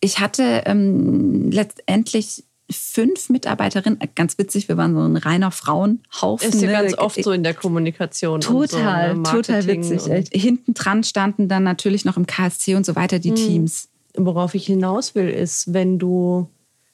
[0.00, 6.48] ich hatte ähm, letztendlich fünf Mitarbeiterinnen, ganz witzig, wir waren so ein reiner Frauenhaufen.
[6.48, 6.72] Ist ja ne?
[6.74, 8.40] ganz oft so in der Kommunikation.
[8.40, 9.28] Total, so, ne?
[9.30, 10.28] total witzig.
[10.32, 13.36] Hinten dran standen dann natürlich noch im KSC und so weiter die hm.
[13.36, 13.88] Teams.
[14.16, 16.48] Worauf ich hinaus will, ist, wenn du,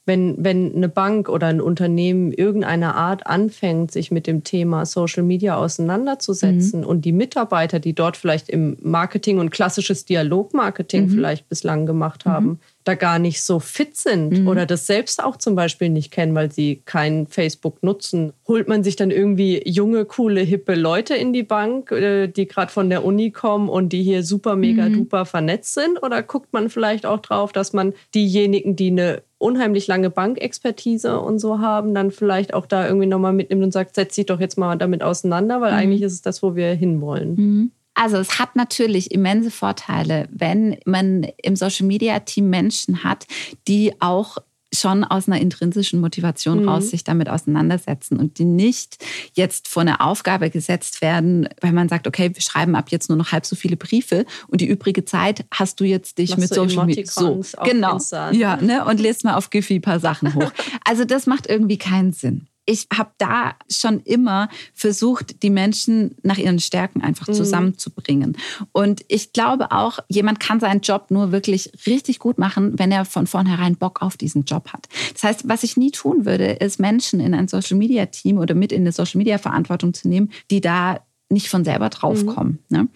[0.05, 5.23] wenn, wenn eine Bank oder ein Unternehmen irgendeiner Art anfängt, sich mit dem Thema Social
[5.23, 6.87] Media auseinanderzusetzen mhm.
[6.87, 11.11] und die Mitarbeiter, die dort vielleicht im Marketing und klassisches Dialogmarketing mhm.
[11.11, 14.49] vielleicht bislang gemacht haben, mhm da gar nicht so fit sind mhm.
[14.49, 18.35] oder das selbst auch zum Beispiel nicht kennen, weil sie kein Facebook nutzen.
[18.47, 22.71] Holt man sich dann irgendwie junge, coole, hippe Leute in die Bank, äh, die gerade
[22.71, 24.95] von der Uni kommen und die hier super, mega, mhm.
[24.95, 26.03] duper vernetzt sind?
[26.03, 31.39] Oder guckt man vielleicht auch drauf, dass man diejenigen, die eine unheimlich lange Bankexpertise und
[31.39, 34.59] so haben, dann vielleicht auch da irgendwie nochmal mitnimmt und sagt, setz dich doch jetzt
[34.59, 35.79] mal damit auseinander, weil mhm.
[35.79, 37.73] eigentlich ist es das, wo wir hinwollen.
[37.95, 43.27] Also es hat natürlich immense Vorteile, wenn man im Social Media Team Menschen hat,
[43.69, 44.39] die auch
[44.75, 46.69] schon aus einer intrinsischen Motivation mhm.
[46.69, 48.99] raus sich damit auseinandersetzen und die nicht
[49.35, 53.17] jetzt vor eine Aufgabe gesetzt werden, weil man sagt, okay, wir schreiben ab jetzt nur
[53.17, 56.55] noch halb so viele Briefe und die übrige Zeit hast du jetzt dich Machst mit
[56.55, 57.99] Social Media so genau
[58.33, 60.53] ja ne und lest mal auf Giphy ein paar Sachen hoch.
[60.85, 66.39] also das macht irgendwie keinen Sinn ich habe da schon immer versucht, die Menschen nach
[66.39, 67.35] ihren Stärken einfach mhm.
[67.35, 68.37] zusammenzubringen.
[68.73, 73.05] Und ich glaube auch, jemand kann seinen Job nur wirklich richtig gut machen, wenn er
[73.05, 74.89] von vornherein Bock auf diesen Job hat.
[75.13, 78.55] Das heißt, was ich nie tun würde, ist Menschen in ein Social Media Team oder
[78.55, 81.01] mit in eine Social Media Verantwortung zu nehmen, die da
[81.31, 82.61] nicht von selber draufkommen.
[82.69, 82.77] Mhm.
[82.77, 82.89] Ne?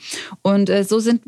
[0.43, 1.23] Und äh, so sind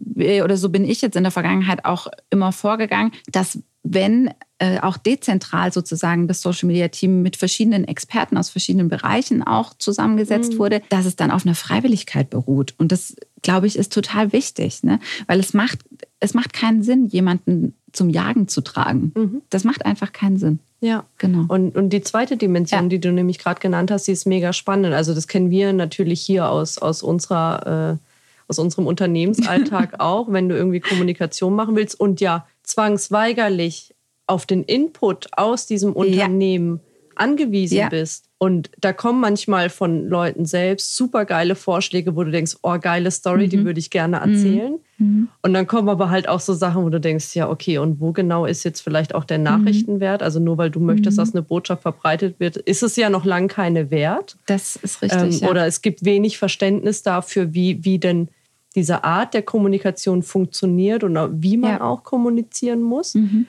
[0.45, 4.99] oder so bin ich jetzt in der Vergangenheit auch immer vorgegangen, dass wenn äh, auch
[4.99, 10.59] dezentral sozusagen das Social Media Team mit verschiedenen Experten aus verschiedenen Bereichen auch zusammengesetzt mhm.
[10.59, 12.75] wurde, dass es dann auf einer Freiwilligkeit beruht.
[12.77, 15.01] Und das, glaube ich, ist total wichtig, ne?
[15.27, 15.79] weil es macht,
[16.21, 19.13] es macht keinen Sinn, jemanden zum Jagen zu tragen.
[19.17, 19.43] Mhm.
[19.49, 20.61] Das macht einfach keinen Sinn.
[20.81, 21.45] Ja, genau.
[21.49, 22.89] Und, und die zweite Dimension, ja.
[22.89, 24.95] die du nämlich gerade genannt hast, die ist mega spannend.
[24.95, 28.10] Also das kennen wir natürlich hier aus, aus unserer äh,
[28.51, 33.95] aus unserem Unternehmensalltag auch, wenn du irgendwie Kommunikation machen willst und ja zwangsweigerlich
[34.27, 37.13] auf den Input aus diesem Unternehmen ja.
[37.17, 37.89] angewiesen ja.
[37.89, 38.27] bist.
[38.39, 43.11] Und da kommen manchmal von Leuten selbst super geile Vorschläge, wo du denkst, oh, geile
[43.11, 43.51] Story, mhm.
[43.51, 44.33] die würde ich gerne mhm.
[44.33, 44.79] erzählen.
[44.97, 45.29] Mhm.
[45.43, 48.13] Und dann kommen aber halt auch so Sachen, wo du denkst, ja, okay, und wo
[48.13, 49.45] genau ist jetzt vielleicht auch der mhm.
[49.45, 50.23] Nachrichtenwert?
[50.23, 51.21] Also nur weil du möchtest, mhm.
[51.21, 54.39] dass eine Botschaft verbreitet wird, ist es ja noch lang keine wert.
[54.47, 55.21] Das ist richtig.
[55.21, 55.51] Ähm, ja.
[55.51, 58.29] Oder es gibt wenig Verständnis dafür, wie, wie denn
[58.75, 61.81] diese Art der Kommunikation funktioniert und wie man ja.
[61.81, 63.15] auch kommunizieren muss.
[63.15, 63.47] Mhm.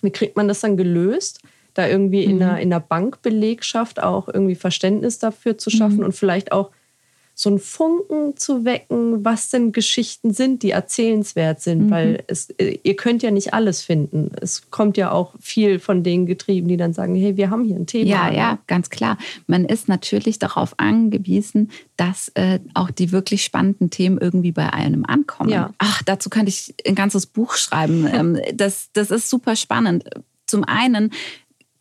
[0.00, 1.40] Wie kriegt man das dann gelöst?
[1.74, 2.34] Da irgendwie mhm.
[2.34, 6.04] in, einer, in einer Bankbelegschaft auch irgendwie Verständnis dafür zu schaffen mhm.
[6.04, 6.70] und vielleicht auch
[7.36, 11.90] so einen Funken zu wecken, was denn Geschichten sind, die erzählenswert sind, mhm.
[11.90, 14.30] weil es, äh, ihr könnt ja nicht alles finden.
[14.40, 17.76] Es kommt ja auch viel von denen getrieben, die dann sagen, hey, wir haben hier
[17.76, 18.08] ein Thema.
[18.08, 19.18] Ja, ja, ganz klar.
[19.48, 25.04] Man ist natürlich darauf angewiesen, dass äh, auch die wirklich spannenden Themen irgendwie bei einem
[25.04, 25.50] ankommen.
[25.50, 25.74] Ja.
[25.78, 28.08] Ach, dazu könnte ich ein ganzes Buch schreiben.
[28.14, 30.04] Ähm, das, das ist super spannend.
[30.46, 31.10] Zum einen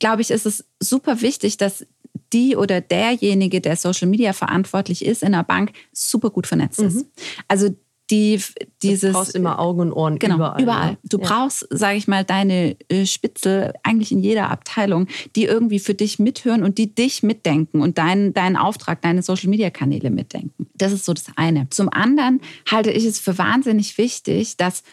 [0.03, 1.85] glaube ich, ist es super wichtig, dass
[2.33, 6.87] die oder derjenige, der Social Media verantwortlich ist in der Bank, super gut vernetzt mhm.
[6.87, 7.05] ist.
[7.47, 7.69] Also
[8.09, 8.39] die,
[8.81, 9.11] dieses.
[9.11, 10.61] Du brauchst immer Augen und Ohren genau, überall.
[10.61, 10.91] überall.
[10.91, 10.97] Ne?
[11.03, 11.27] Du ja.
[11.27, 16.19] brauchst, sage ich mal, deine äh, Spitze eigentlich in jeder Abteilung, die irgendwie für dich
[16.19, 20.67] mithören und die dich mitdenken und deinen, deinen Auftrag, deine Social-Media-Kanäle mitdenken.
[20.75, 21.69] Das ist so das eine.
[21.69, 24.83] Zum anderen halte ich es für wahnsinnig wichtig, dass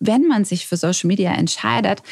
[0.00, 2.02] wenn man sich für Social Media entscheidet,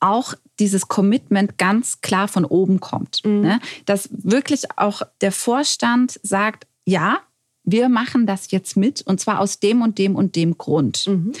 [0.00, 3.24] auch dieses Commitment ganz klar von oben kommt.
[3.24, 3.40] Mhm.
[3.40, 3.60] Ne?
[3.84, 7.20] Dass wirklich auch der Vorstand sagt, ja,
[7.64, 11.06] wir machen das jetzt mit und zwar aus dem und dem und dem Grund.
[11.06, 11.32] Mhm.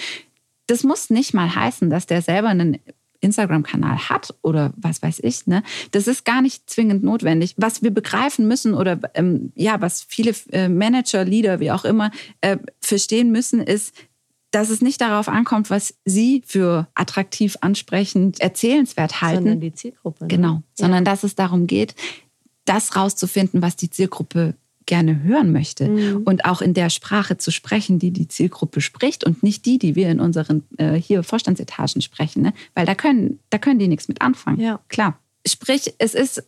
[0.66, 2.78] Das muss nicht mal heißen, dass der selber einen
[3.20, 5.46] Instagram-Kanal hat oder was weiß ich.
[5.46, 5.62] Ne?
[5.92, 7.54] Das ist gar nicht zwingend notwendig.
[7.56, 12.10] Was wir begreifen müssen oder ähm, ja, was viele äh, Manager, Leader, wie auch immer,
[12.40, 13.94] äh, verstehen müssen, ist,
[14.56, 19.42] dass es nicht darauf ankommt, was Sie für attraktiv, ansprechend, erzählenswert halten.
[19.42, 20.24] Sondern die Zielgruppe.
[20.24, 20.28] Ne?
[20.28, 21.94] Genau, sondern dass es darum geht,
[22.64, 24.54] das rauszufinden, was die Zielgruppe
[24.86, 26.22] gerne hören möchte mhm.
[26.24, 29.94] und auch in der Sprache zu sprechen, die die Zielgruppe spricht und nicht die, die
[29.94, 32.54] wir in unseren äh, hier Vorstandsetagen sprechen, ne?
[32.74, 34.60] weil da können, da können die nichts mit anfangen.
[34.60, 34.80] Ja.
[34.88, 35.18] Klar.
[35.46, 36.42] Sprich, es ist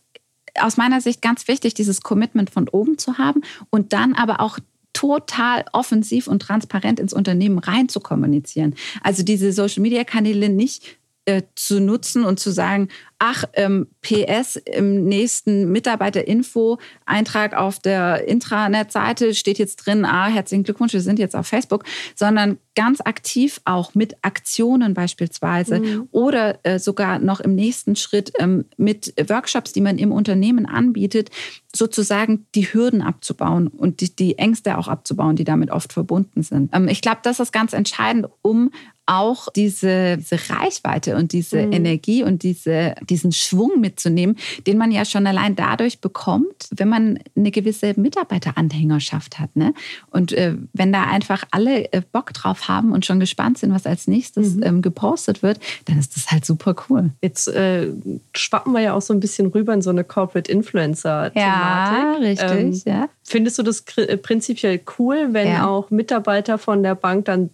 [0.59, 4.57] aus meiner Sicht ganz wichtig, dieses Commitment von oben zu haben und dann aber auch
[4.99, 8.75] total offensiv und transparent ins Unternehmen rein zu kommunizieren.
[9.01, 10.98] Also diese Social-Media-Kanäle nicht
[11.29, 12.89] äh, zu nutzen und zu sagen,
[13.19, 20.93] ach, ähm, PS im nächsten Mitarbeiterinfo-Eintrag auf der Intranet-Seite steht jetzt drin, ah, herzlichen Glückwunsch,
[20.93, 21.83] wir sind jetzt auf Facebook,
[22.15, 26.07] sondern ganz aktiv auch mit Aktionen beispielsweise mhm.
[26.11, 31.29] oder äh, sogar noch im nächsten Schritt ähm, mit Workshops, die man im Unternehmen anbietet,
[31.75, 36.73] sozusagen die Hürden abzubauen und die, die Ängste auch abzubauen, die damit oft verbunden sind.
[36.73, 38.71] Ähm, ich glaube, das ist ganz entscheidend, um
[39.09, 41.73] auch diese, diese Reichweite und diese mhm.
[41.73, 47.19] Energie und diese, diesen Schwung mitzunehmen, den man ja schon allein dadurch bekommt, wenn man
[47.35, 49.55] eine gewisse Mitarbeiteranhängerschaft hat.
[49.55, 49.73] Ne?
[50.11, 53.87] Und äh, wenn da einfach alle äh, Bock drauf haben und schon gespannt sind, was
[53.87, 54.63] als nächstes mhm.
[54.63, 57.09] ähm, gepostet wird, dann ist das halt super cool.
[57.21, 57.87] Jetzt äh,
[58.35, 61.35] schwappen wir ja auch so ein bisschen rüber in so eine Corporate Influencer-Thematik.
[61.35, 63.09] Ja, richtig, ähm, ja.
[63.23, 65.67] Findest du das äh, prinzipiell cool, wenn ja.
[65.67, 67.49] auch Mitarbeiter von der Bank dann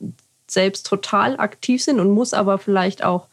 [0.48, 3.28] selbst total aktiv sind und muss aber vielleicht auch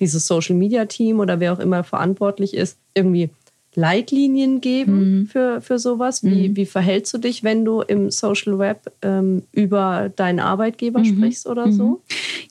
[0.00, 3.30] dieses Social Media Team oder wer auch immer verantwortlich ist, irgendwie
[3.74, 5.26] Leitlinien geben mhm.
[5.26, 6.24] für, für sowas?
[6.24, 6.56] Wie, mhm.
[6.56, 11.04] wie verhältst du dich, wenn du im Social Web ähm, über deinen Arbeitgeber mhm.
[11.04, 12.02] sprichst oder so?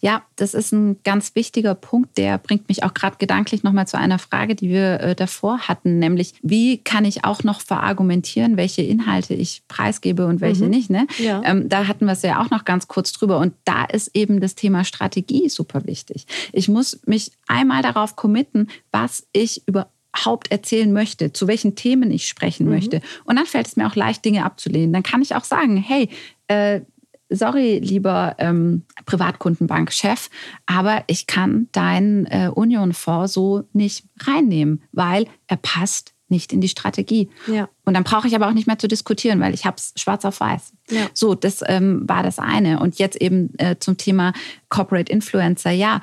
[0.02, 2.18] Ja, das ist ein ganz wichtiger Punkt.
[2.18, 6.00] Der bringt mich auch gerade gedanklich nochmal zu einer Frage, die wir äh, davor hatten,
[6.00, 10.70] nämlich wie kann ich auch noch verargumentieren, welche Inhalte ich preisgebe und welche mhm.
[10.70, 10.90] nicht.
[10.90, 11.08] Ne?
[11.18, 11.42] Ja.
[11.44, 13.40] Ähm, da hatten wir es ja auch noch ganz kurz drüber.
[13.40, 16.26] Und da ist eben das Thema Strategie super wichtig.
[16.54, 19.90] Ich muss mich einmal darauf committen, was ich über
[20.26, 22.74] Haupt erzählen möchte, zu welchen Themen ich sprechen mhm.
[22.74, 23.02] möchte.
[23.26, 24.94] Und dann fällt es mir auch leicht, Dinge abzulehnen.
[24.94, 26.10] Dann kann ich auch sagen, hey,
[26.48, 26.82] äh,
[27.30, 30.30] sorry, lieber ähm, Privatkundenbank-Chef,
[30.66, 36.68] aber ich kann deinen äh, Union-Fonds so nicht reinnehmen, weil er passt nicht in die
[36.68, 37.30] Strategie.
[37.48, 37.70] Ja.
[37.86, 40.26] Und dann brauche ich aber auch nicht mehr zu diskutieren, weil ich habe es schwarz
[40.26, 40.74] auf weiß.
[40.90, 41.08] Ja.
[41.14, 42.80] So, das ähm, war das eine.
[42.80, 44.34] Und jetzt eben äh, zum Thema
[44.68, 45.72] Corporate Influencer.
[45.72, 46.02] Ja,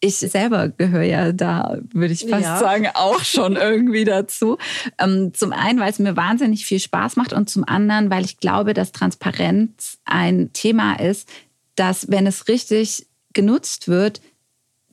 [0.00, 2.58] ich selber gehöre ja da, würde ich fast ja.
[2.58, 4.56] sagen, auch schon irgendwie dazu.
[4.98, 8.38] Ähm, zum einen, weil es mir wahnsinnig viel Spaß macht und zum anderen, weil ich
[8.38, 11.28] glaube, dass Transparenz ein Thema ist,
[11.76, 14.20] das, wenn es richtig genutzt wird,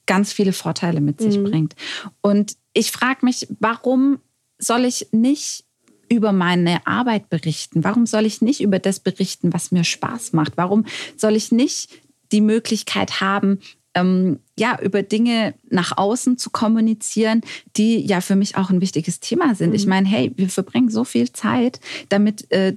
[0.05, 1.43] ganz viele Vorteile mit sich mhm.
[1.45, 1.75] bringt.
[2.21, 4.19] Und ich frage mich, warum
[4.57, 5.63] soll ich nicht
[6.09, 7.83] über meine Arbeit berichten?
[7.83, 10.53] Warum soll ich nicht über das berichten, was mir Spaß macht?
[10.55, 11.89] Warum soll ich nicht
[12.31, 13.59] die Möglichkeit haben,
[13.97, 17.41] ähm, ja, über Dinge nach außen zu kommunizieren,
[17.75, 19.69] die ja für mich auch ein wichtiges Thema sind.
[19.69, 19.75] Mhm.
[19.75, 21.79] Ich meine, hey, wir verbringen so viel Zeit,
[22.09, 22.75] damit äh,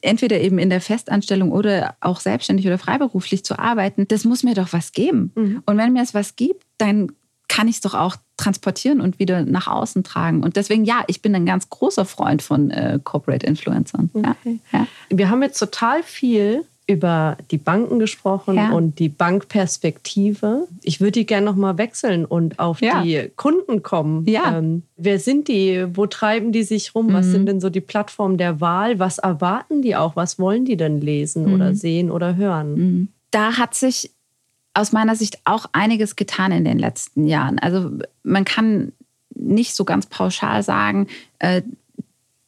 [0.00, 4.06] entweder eben in der Festanstellung oder auch selbstständig oder freiberuflich zu arbeiten.
[4.08, 5.32] Das muss mir doch was geben.
[5.34, 5.62] Mhm.
[5.66, 7.12] Und wenn mir es was gibt, dann
[7.48, 10.42] kann ich es doch auch transportieren und wieder nach außen tragen.
[10.42, 14.10] Und deswegen, ja, ich bin ein ganz großer Freund von äh, Corporate Influencern.
[14.12, 14.60] Okay.
[14.70, 14.86] Ja, ja.
[15.08, 18.72] Wir haben jetzt total viel über die Banken gesprochen ja.
[18.72, 20.66] und die Bankperspektive.
[20.82, 23.02] Ich würde die gerne nochmal wechseln und auf ja.
[23.02, 24.26] die Kunden kommen.
[24.26, 24.58] Ja.
[24.58, 25.86] Ähm, wer sind die?
[25.92, 27.08] Wo treiben die sich rum?
[27.08, 27.12] Mhm.
[27.12, 28.98] Was sind denn so die Plattformen der Wahl?
[28.98, 30.16] Was erwarten die auch?
[30.16, 31.54] Was wollen die denn lesen mhm.
[31.54, 32.74] oder sehen oder hören?
[32.74, 33.08] Mhm.
[33.30, 34.10] Da hat sich
[34.72, 37.58] aus meiner Sicht auch einiges getan in den letzten Jahren.
[37.58, 37.90] Also
[38.22, 38.92] man kann
[39.34, 41.06] nicht so ganz pauschal sagen,
[41.38, 41.62] äh,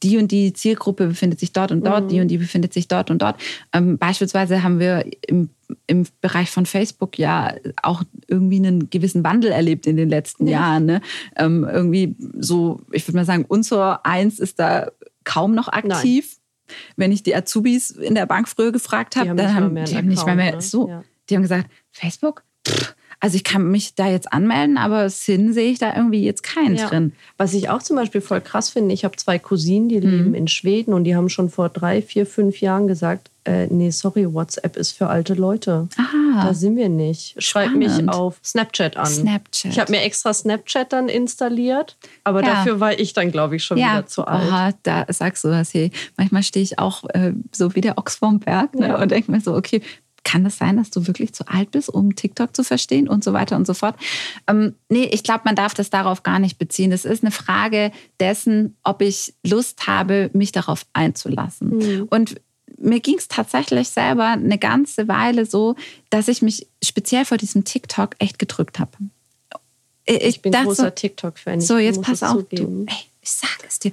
[0.02, 2.08] die und die Zielgruppe befindet sich dort und dort, mhm.
[2.08, 3.40] die und die befindet sich dort und dort.
[3.72, 5.50] Ähm, beispielsweise haben wir im,
[5.86, 10.60] im Bereich von Facebook ja auch irgendwie einen gewissen Wandel erlebt in den letzten ja.
[10.60, 10.86] Jahren.
[10.86, 11.00] Ne?
[11.36, 14.90] Ähm, irgendwie so, ich würde mal sagen, unser Eins ist da
[15.24, 16.26] kaum noch aktiv.
[16.26, 16.36] Nein.
[16.96, 20.24] Wenn ich die Azubis in der Bank früher gefragt habe, dann haben die haben nicht
[20.24, 20.60] mehr, mehr ne?
[20.62, 20.88] so.
[20.88, 21.02] Ja.
[21.28, 22.44] Die haben gesagt, Facebook?
[22.66, 26.42] Pff, also ich kann mich da jetzt anmelden, aber Sinn sehe ich da irgendwie jetzt
[26.42, 26.88] keinen ja.
[26.88, 27.12] drin.
[27.36, 30.10] Was ich auch zum Beispiel voll krass finde, ich habe zwei Cousinen, die mhm.
[30.10, 33.90] leben in Schweden und die haben schon vor drei, vier, fünf Jahren gesagt, äh, nee,
[33.90, 35.88] sorry, WhatsApp ist für alte Leute.
[35.96, 36.46] Aha.
[36.46, 37.42] Da sind wir nicht.
[37.42, 39.06] Schreib mich auf Snapchat an.
[39.06, 39.72] Snapchat.
[39.72, 42.54] Ich habe mir extra Snapchat dann installiert, aber ja.
[42.54, 43.92] dafür war ich dann, glaube ich, schon ja.
[43.92, 44.50] wieder zu alt.
[44.50, 45.72] Aha, da sagst du was.
[45.74, 49.30] Hey, manchmal stehe ich auch äh, so wie der Ochs vorm Berg ne, und denke
[49.30, 49.82] mir so, okay,
[50.24, 53.32] kann es sein, dass du wirklich zu alt bist, um TikTok zu verstehen und so
[53.32, 53.96] weiter und so fort.
[54.46, 56.92] Ähm, nee, ich glaube, man darf das darauf gar nicht beziehen.
[56.92, 61.76] Es ist eine Frage dessen, ob ich Lust habe, mich darauf einzulassen.
[61.76, 62.06] Mhm.
[62.10, 62.40] Und
[62.78, 65.76] mir ging es tatsächlich selber eine ganze Weile so,
[66.10, 68.92] dass ich mich speziell vor diesem TikTok echt gedrückt habe.
[70.04, 71.60] Ich, ich, bin großer so, TikTok-Fan.
[71.60, 72.44] So, jetzt pass auf.
[72.50, 73.92] Du, ey, ich sage es dir.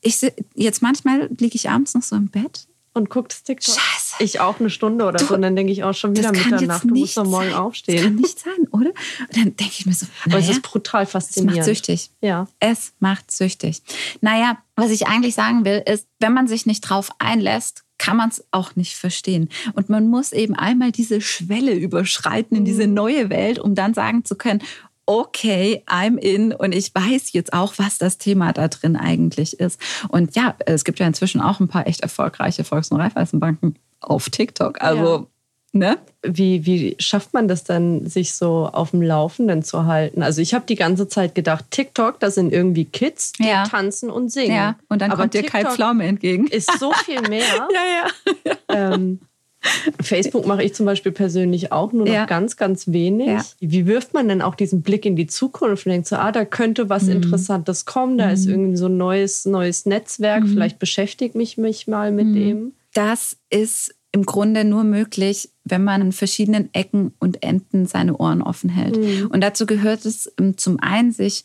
[0.00, 0.20] Ich,
[0.54, 3.74] jetzt manchmal liege ich abends noch so im Bett und guckt TikTok.
[3.74, 4.14] Scheiße.
[4.20, 5.34] Ich auch eine Stunde oder du, so.
[5.34, 6.84] Und dann denke ich auch schon wieder Mitternacht.
[6.84, 7.54] Du musst doch morgen sein.
[7.54, 7.96] aufstehen.
[7.96, 8.90] Das kann nicht sein, oder?
[8.90, 11.58] Und dann denke ich mir so, naja, Aber es ist brutal faszinierend.
[11.58, 12.10] Es macht süchtig.
[12.20, 12.48] Ja.
[12.60, 13.82] Es macht süchtig.
[14.20, 18.28] Naja, was ich eigentlich sagen will, ist, wenn man sich nicht drauf einlässt, kann man
[18.28, 19.48] es auch nicht verstehen.
[19.74, 22.94] Und man muss eben einmal diese Schwelle überschreiten in diese mhm.
[22.94, 24.62] neue Welt, um dann sagen zu können,
[25.06, 29.80] okay, I'm in und ich weiß jetzt auch, was das Thema da drin eigentlich ist.
[30.08, 34.30] Und ja, es gibt ja inzwischen auch ein paar echt erfolgreiche Volks- und Raiffeisenbanken auf
[34.30, 34.80] TikTok.
[34.80, 35.28] Also,
[35.72, 35.78] ja.
[35.78, 35.98] ne?
[36.22, 40.22] Wie, wie schafft man das dann, sich so auf dem Laufenden zu halten?
[40.22, 43.64] Also ich habe die ganze Zeit gedacht, TikTok, das sind irgendwie Kids, die ja.
[43.64, 44.54] tanzen und singen.
[44.54, 46.46] Ja, und dann Aber kommt dir Kai Pflaume entgegen.
[46.46, 47.68] Ist so viel mehr.
[47.72, 48.54] ja, ja.
[48.68, 49.20] Ähm,
[50.00, 52.26] Facebook mache ich zum Beispiel persönlich auch nur noch Ja.
[52.26, 53.26] ganz, ganz wenig.
[53.28, 53.44] Ja.
[53.60, 56.44] Wie wirft man denn auch diesen Blick in die Zukunft und denkt so, ah, da
[56.44, 57.12] könnte was Mhm.
[57.12, 60.48] Interessantes kommen, da ist irgendwie so ein neues, neues Netzwerk, Mhm.
[60.48, 62.72] vielleicht beschäftige ich mich mal mit dem.
[62.92, 68.42] Das ist im Grunde nur möglich, wenn man an verschiedenen Ecken und Enden seine Ohren
[68.42, 68.96] offen hält.
[69.30, 71.42] Und dazu gehört es ähm, zum einen, sich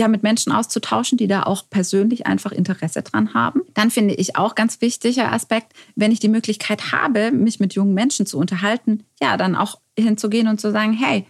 [0.00, 3.60] ja mit Menschen auszutauschen, die da auch persönlich einfach Interesse dran haben.
[3.74, 7.94] Dann finde ich auch ganz wichtiger Aspekt, wenn ich die Möglichkeit habe, mich mit jungen
[7.94, 11.26] Menschen zu unterhalten, ja, dann auch hinzugehen und zu sagen, hey,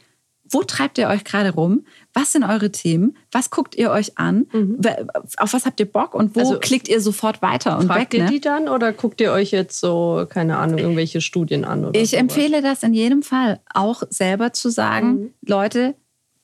[0.53, 1.85] wo treibt ihr euch gerade rum?
[2.13, 3.17] Was sind eure Themen?
[3.31, 4.47] Was guckt ihr euch an?
[4.53, 5.07] Wer-
[5.37, 6.13] Auf was habt ihr Bock?
[6.13, 8.15] Und wo Also- klickt ihr sofort weiter und Fragt weg?
[8.15, 8.31] ihr ne?
[8.31, 11.91] die dann oder guckt ihr euch jetzt so, keine Ahnung, irgendwelche Studien an?
[11.93, 12.21] Ich sowas?
[12.21, 15.95] empfehle das in jedem Fall auch selber zu sagen, Leute,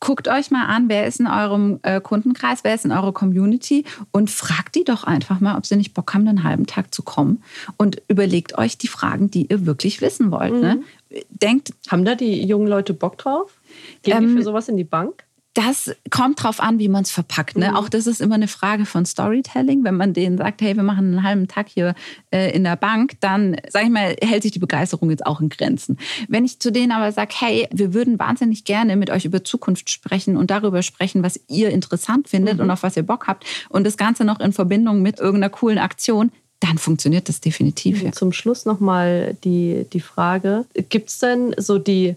[0.01, 3.84] guckt euch mal an, wer ist in eurem äh, Kundenkreis, wer ist in eurer Community
[4.12, 7.03] und fragt die doch einfach mal, ob sie nicht Bock haben, einen halben Tag zu
[7.03, 7.42] kommen
[7.76, 10.53] und überlegt euch die Fragen, die ihr wirklich wissen wollt.
[10.53, 10.82] Ne?
[11.30, 13.59] Denkt, Haben da die jungen Leute Bock drauf?
[14.03, 15.26] Gehen die Ähm, für sowas in die Bank?
[15.57, 17.57] Das kommt drauf an, wie man es verpackt.
[17.57, 17.79] Ne?
[17.79, 19.85] Auch das ist immer eine Frage von Storytelling.
[19.85, 21.95] Wenn man denen sagt, hey, wir machen einen halben Tag hier
[22.31, 25.49] äh, in der Bank, dann, sag ich mal, hält sich die Begeisterung jetzt auch in
[25.49, 25.97] Grenzen.
[26.29, 29.89] Wenn ich zu denen aber sage, hey, wir würden wahnsinnig gerne mit euch über Zukunft
[29.89, 33.85] sprechen und darüber sprechen, was ihr interessant findet und auf was ihr Bock habt und
[33.87, 38.03] das Ganze noch in Verbindung mit irgendeiner coolen Aktion, dann funktioniert das definitiv.
[38.03, 38.13] Ja.
[38.13, 42.15] Zum Schluss nochmal die, die Frage, gibt es denn so die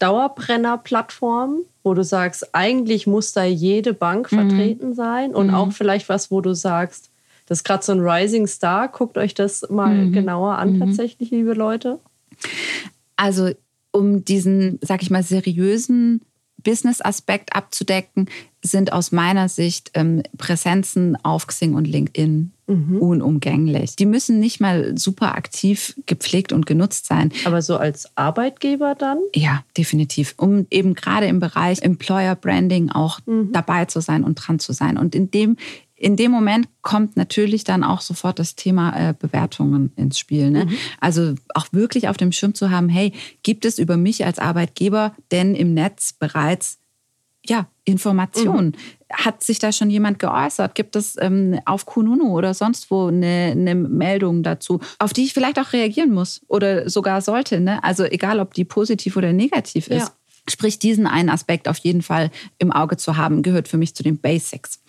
[0.00, 4.36] Dauerbrenner-Plattform, wo du sagst, eigentlich muss da jede Bank Mhm.
[4.36, 7.10] vertreten sein und auch vielleicht was, wo du sagst,
[7.46, 10.12] das ist gerade so ein Rising Star, guckt euch das mal Mhm.
[10.12, 12.00] genauer an tatsächlich, liebe Leute.
[13.16, 13.50] Also
[13.92, 16.22] um diesen, sag ich mal, seriösen
[16.64, 18.28] Business-Aspekt abzudecken,
[18.62, 23.96] sind aus meiner Sicht ähm, Präsenzen auf Xing und LinkedIn unumgänglich.
[23.96, 27.30] Die müssen nicht mal super aktiv gepflegt und genutzt sein.
[27.44, 29.18] Aber so als Arbeitgeber dann?
[29.34, 30.34] Ja, definitiv.
[30.38, 33.20] Um eben gerade im Bereich Employer Branding auch
[33.52, 34.96] dabei zu sein und dran zu sein.
[34.96, 35.56] Und in dem,
[35.94, 40.50] in dem Moment kommt natürlich dann auch sofort das Thema äh, Bewertungen ins Spiel.
[40.50, 40.68] Ne?
[41.00, 43.12] Also auch wirklich auf dem Schirm zu haben, hey,
[43.42, 46.78] gibt es über mich als Arbeitgeber denn im Netz bereits
[47.46, 48.76] ja, Informationen.
[49.12, 50.74] Hat sich da schon jemand geäußert?
[50.74, 55.34] Gibt es ähm, auf Kununu oder sonst wo eine, eine Meldung dazu, auf die ich
[55.34, 57.60] vielleicht auch reagieren muss oder sogar sollte?
[57.60, 57.82] Ne?
[57.84, 60.08] Also egal, ob die positiv oder negativ ist.
[60.08, 60.10] Ja.
[60.48, 64.02] Sprich, diesen einen Aspekt auf jeden Fall im Auge zu haben, gehört für mich zu
[64.02, 64.82] den Basics.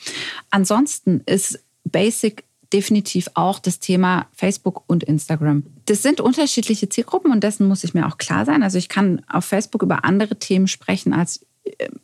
[0.50, 2.44] Ansonsten ist Basic
[2.74, 5.64] definitiv auch das Thema Facebook und Instagram.
[5.86, 8.64] Das sind unterschiedliche Zielgruppen und dessen muss ich mir auch klar sein.
[8.64, 11.46] Also ich kann auf Facebook über andere Themen sprechen als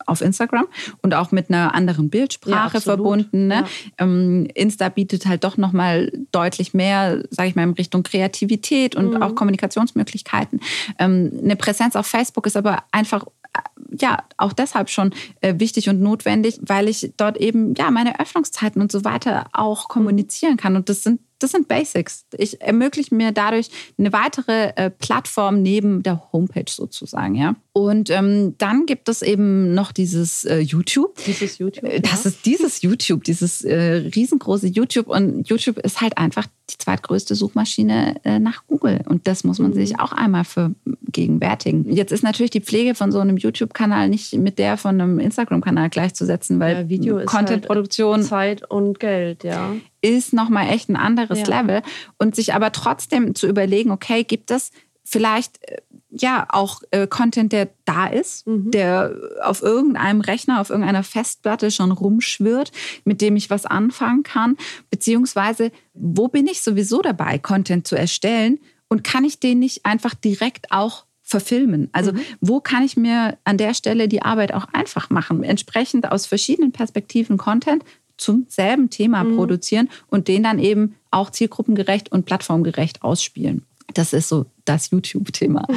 [0.05, 0.65] auf Instagram
[1.01, 2.83] und auch mit einer anderen Ja, Bildsprache absolut.
[2.97, 3.47] verbunden.
[3.47, 3.55] Ne?
[3.55, 3.65] Ja.
[4.05, 8.95] Ähm, Insta bietet halt doch noch mal deutlich mehr, sage ich mal, in Richtung Kreativität
[8.95, 9.21] und Mhm.
[9.23, 10.59] auch Kommunikationsmöglichkeiten.
[10.99, 13.59] Ähm, eine Präsenz auf Facebook ist aber einfach äh,
[13.99, 18.81] ja auch deshalb schon äh, wichtig und notwendig, weil ich dort eben ja meine Öffnungszeiten
[18.81, 22.25] und so weiter auch kommunizieren kann und das sind das sind Basics.
[22.37, 27.55] Ich ermögliche mir dadurch eine weitere äh, Plattform neben der Homepage sozusagen, ja.
[27.73, 31.15] Und ähm, dann gibt es eben noch dieses äh, YouTube.
[31.25, 31.85] Dieses YouTube.
[31.85, 32.31] Äh, Das ja.
[32.31, 35.07] ist dieses YouTube, dieses äh, riesengroße YouTube.
[35.07, 39.01] Und YouTube ist halt einfach die zweitgrößte Suchmaschine äh, nach Google.
[39.07, 41.91] Und das muss man sich auch einmal vergegenwärtigen.
[41.91, 45.89] Jetzt ist natürlich die Pflege von so einem YouTube-Kanal nicht mit der von einem Instagram-Kanal
[45.89, 49.73] gleichzusetzen, weil Ja, Video Content-Produktion halt Zeit und Geld, ja.
[50.01, 51.61] Ist nochmal echt ein anderes Ja.
[51.61, 51.81] Level.
[52.17, 54.71] Und sich aber trotzdem zu überlegen, okay, gibt es
[55.03, 55.77] vielleicht äh,
[56.09, 61.91] ja auch äh, Content, der da ist, der auf irgendeinem Rechner, auf irgendeiner Festplatte schon
[61.91, 62.71] rumschwirrt,
[63.05, 64.57] mit dem ich was anfangen kann,
[64.89, 70.13] beziehungsweise wo bin ich sowieso dabei, Content zu erstellen und kann ich den nicht einfach
[70.13, 71.89] direkt auch verfilmen?
[71.93, 75.43] Also wo kann ich mir an der Stelle die Arbeit auch einfach machen?
[75.43, 77.83] Entsprechend aus verschiedenen Perspektiven Content
[78.21, 83.65] zum selben Thema produzieren und den dann eben auch zielgruppengerecht und plattformgerecht ausspielen.
[83.93, 85.67] Das ist so das YouTube-Thema.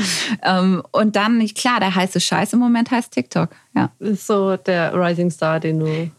[0.42, 3.50] Ähm, und dann, klar, der heiße Scheiß im Moment heißt TikTok.
[3.74, 3.90] Ja.
[3.98, 5.86] Das ist so der Rising Star, den du.
[5.86, 6.10] Äh,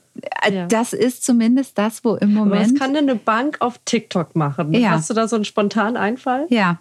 [0.51, 0.65] Ja.
[0.67, 2.79] Das ist zumindest das, wo im Aber was Moment.
[2.79, 4.73] kann denn eine Bank auf TikTok machen?
[4.73, 4.91] Ja.
[4.91, 6.47] Hast du da so einen spontanen Einfall?
[6.49, 6.79] ja,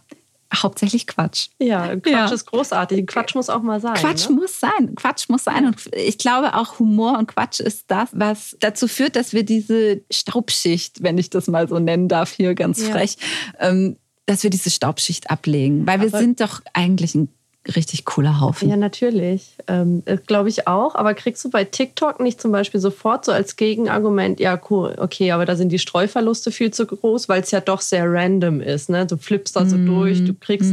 [0.62, 1.48] hauptsächlich Quatsch.
[1.58, 2.28] Ja, Quatsch Ja.
[2.30, 3.06] ist großartig.
[3.06, 3.94] Quatsch muss auch mal sein.
[3.94, 4.36] Quatsch ne?
[4.36, 4.94] muss sein.
[4.96, 5.66] Quatsch muss sein.
[5.66, 10.02] Und ich glaube auch Humor und Quatsch ist das, was dazu führt, dass wir diese
[10.10, 12.90] Staubschicht, wenn ich das mal so nennen darf, hier ganz Ja.
[12.92, 13.16] frech,
[13.58, 13.96] ähm,
[14.26, 15.86] dass wir diese Staubschicht ablegen.
[15.86, 17.28] Weil wir Aber- sind doch eigentlich ein
[17.76, 18.68] richtig cooler Haufen.
[18.68, 19.56] Ja, natürlich.
[19.66, 20.94] Ähm, Glaube ich auch.
[20.94, 25.32] Aber kriegst du bei TikTok nicht zum Beispiel sofort so als Gegenargument, ja, cool, okay,
[25.32, 28.90] aber da sind die Streuverluste viel zu groß, weil es ja doch sehr random ist.
[28.90, 29.06] Ne?
[29.06, 30.72] Du flippst da so durch, du kriegst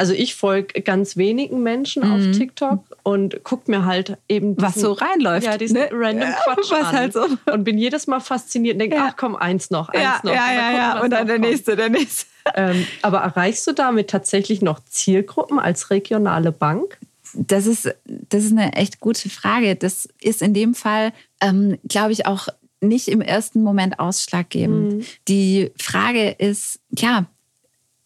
[0.00, 2.14] Also ich folge ganz wenigen Menschen mhm.
[2.14, 5.90] auf TikTok und gucke mir halt eben diesen, was so reinläuft, ja diesen ne?
[5.92, 7.26] random Quatsch was an halt so.
[7.52, 9.08] und bin jedes Mal fasziniert und denke, ja.
[9.10, 10.32] ach komm eins noch, eins ja, noch.
[10.32, 11.02] Ja, ja, ja.
[11.02, 11.50] Und dann der kommt.
[11.50, 12.26] nächste, der nächste.
[12.54, 16.98] Ähm, aber erreichst du damit tatsächlich noch Zielgruppen als regionale Bank?
[17.34, 19.76] Das ist, das ist eine echt gute Frage.
[19.76, 22.48] Das ist in dem Fall, ähm, glaube ich, auch
[22.80, 24.94] nicht im ersten Moment ausschlaggebend.
[24.94, 25.04] Mhm.
[25.28, 27.26] Die Frage ist, ja,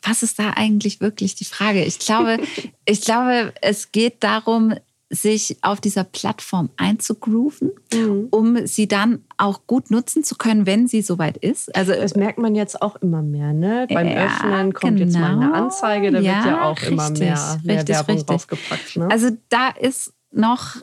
[0.07, 1.85] was ist da eigentlich wirklich die Frage?
[1.85, 2.39] Ich glaube,
[2.85, 4.75] ich glaube, es geht darum,
[5.11, 8.29] sich auf dieser Plattform einzugrooven, mhm.
[8.31, 11.75] um sie dann auch gut nutzen zu können, wenn sie soweit ist.
[11.77, 13.53] Also das merkt man jetzt auch immer mehr.
[13.53, 13.87] Ne?
[13.89, 15.05] Beim ja, Öffnen kommt genau.
[15.05, 15.65] jetzt mal eine genau.
[15.65, 18.27] Anzeige, da ja, wird ja auch richtig, immer mehr, mehr richtig, Werbung richtig.
[18.27, 18.97] draufgepackt.
[18.97, 19.09] Ne?
[19.11, 20.77] Also da ist noch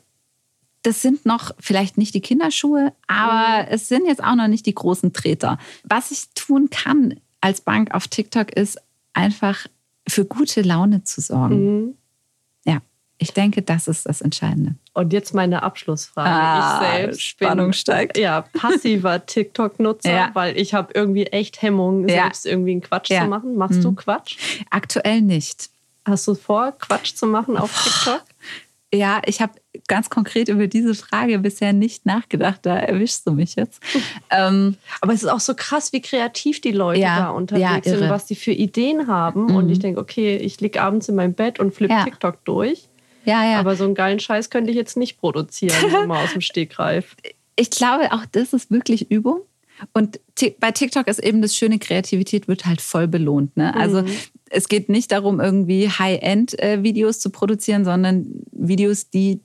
[0.84, 3.68] das sind noch vielleicht nicht die Kinderschuhe, aber mhm.
[3.70, 5.60] es sind jetzt auch noch nicht die großen Treter.
[5.84, 8.80] Was ich tun kann als Bank auf TikTok ist
[9.14, 9.68] einfach
[10.08, 11.56] für gute Laune zu sorgen.
[11.56, 11.96] Mhm.
[12.66, 12.82] Ja,
[13.18, 14.76] ich denke, das ist das Entscheidende.
[14.94, 16.30] Und jetzt meine Abschlussfrage.
[16.30, 18.18] Ah, ich selbst Spannung bin, steigt.
[18.18, 20.30] Ja, passiver TikTok-Nutzer, ja.
[20.34, 22.24] weil ich habe irgendwie echt Hemmungen, ja.
[22.24, 23.22] selbst irgendwie einen Quatsch ja.
[23.22, 23.56] zu machen.
[23.56, 23.84] Machst mhm.
[23.84, 24.38] du Quatsch?
[24.70, 25.70] Aktuell nicht.
[26.06, 28.24] Hast du vor, Quatsch zu machen auf TikTok?
[28.94, 29.54] Ja, ich habe
[29.88, 32.60] ganz konkret über diese Frage bisher nicht nachgedacht.
[32.64, 33.82] Da erwischst du mich jetzt.
[34.30, 37.98] ähm, Aber es ist auch so krass, wie kreativ die Leute ja, da unterwegs ja,
[37.98, 39.46] sind, was die für Ideen haben.
[39.46, 39.56] Mhm.
[39.56, 42.04] Und ich denke, okay, ich liege abends in meinem Bett und flippe ja.
[42.04, 42.90] TikTok durch.
[43.24, 43.60] Ja, ja.
[43.60, 45.76] Aber so einen geilen Scheiß könnte ich jetzt nicht produzieren,
[46.08, 47.16] mal aus dem Stegreif.
[47.56, 49.42] Ich glaube, auch das ist wirklich Übung.
[49.94, 50.20] Und
[50.60, 53.56] bei TikTok ist eben das schöne, Kreativität wird halt voll belohnt.
[53.58, 53.74] Ne?
[53.76, 54.10] Also mhm.
[54.50, 59.42] es geht nicht darum, irgendwie High-End-Videos zu produzieren, sondern Videos, die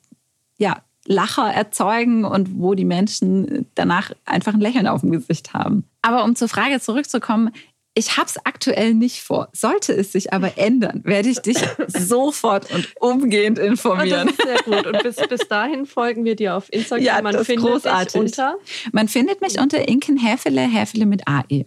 [0.58, 5.84] ja Lacher erzeugen und wo die Menschen danach einfach ein Lächeln auf dem Gesicht haben.
[6.02, 7.50] Aber um zur Frage zurückzukommen,
[7.96, 9.48] ich habe es aktuell nicht vor.
[9.52, 11.56] Sollte es sich aber ändern, werde ich dich
[11.88, 14.28] sofort und umgehend informieren.
[14.28, 14.86] Und das ist sehr gut.
[14.86, 17.02] Und bis, bis dahin folgen wir dir auf Instagram.
[17.04, 18.20] Ja, Man das findet großartig.
[18.20, 18.56] Unter?
[18.92, 21.64] Man findet mich unter Inken Häfele, Häfele mit AE.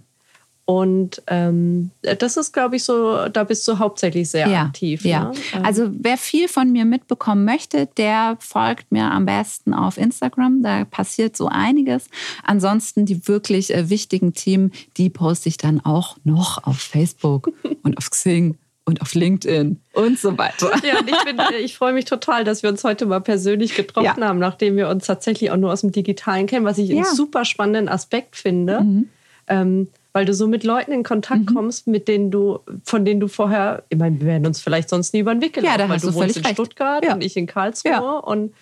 [0.69, 5.03] Und ähm, das ist, glaube ich, so, da bist du hauptsächlich sehr ja, aktiv.
[5.03, 5.31] Ja.
[5.31, 5.65] Ne?
[5.65, 10.61] Also wer viel von mir mitbekommen möchte, der folgt mir am besten auf Instagram.
[10.61, 12.05] Da passiert so einiges.
[12.43, 17.51] Ansonsten die wirklich äh, wichtigen Themen, die poste ich dann auch noch auf Facebook
[17.81, 20.71] und auf Xing und auf LinkedIn und so weiter.
[20.85, 24.27] Ja, und ich, ich freue mich total, dass wir uns heute mal persönlich getroffen ja.
[24.27, 26.97] haben, nachdem wir uns tatsächlich auch nur aus dem Digitalen kennen, was ich ja.
[26.97, 28.81] einen super spannenden Aspekt finde.
[28.81, 29.09] Mhm.
[29.47, 31.53] Ähm, weil du so mit Leuten in Kontakt mhm.
[31.53, 35.13] kommst, mit denen du, von denen du vorher, ich meine, wir werden uns vielleicht sonst
[35.13, 36.55] nie über den Weg gelaufen, ja, da weil du, wohnst in recht.
[36.55, 37.13] Stuttgart ja.
[37.13, 37.99] und ich in Karlsruhe ja.
[37.99, 38.53] und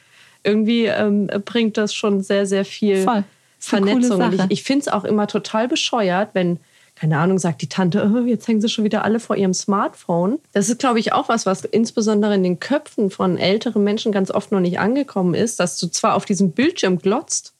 [0.44, 3.24] irgendwie ähm, bringt das schon sehr, sehr viel Voll.
[3.60, 4.34] Vernetzung.
[4.34, 6.60] Ich, ich finde es auch immer total bescheuert, wenn
[7.00, 10.40] keine Ahnung, sagt die Tante, oh, jetzt hängen sie schon wieder alle vor ihrem Smartphone.
[10.54, 14.32] Das ist, glaube ich, auch was, was insbesondere in den Köpfen von älteren Menschen ganz
[14.32, 17.54] oft noch nicht angekommen ist, dass du zwar auf diesem Bildschirm glotzt,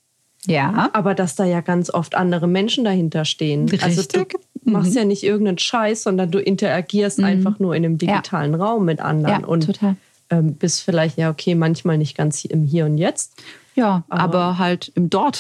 [0.48, 0.90] ja.
[0.94, 3.70] Aber dass da ja ganz oft andere Menschen dahinter stehen.
[3.70, 3.84] Richtig.
[3.84, 4.26] Also du
[4.64, 4.98] machst mhm.
[4.98, 7.26] ja nicht irgendeinen Scheiß, sondern du interagierst mhm.
[7.26, 8.58] einfach nur in einem digitalen ja.
[8.58, 9.42] Raum mit anderen.
[9.42, 9.96] Ja, und total.
[10.30, 13.34] Ähm, bist vielleicht, ja, okay, manchmal nicht ganz im Hier und Jetzt.
[13.76, 15.40] Ja, aber, aber halt im Dort.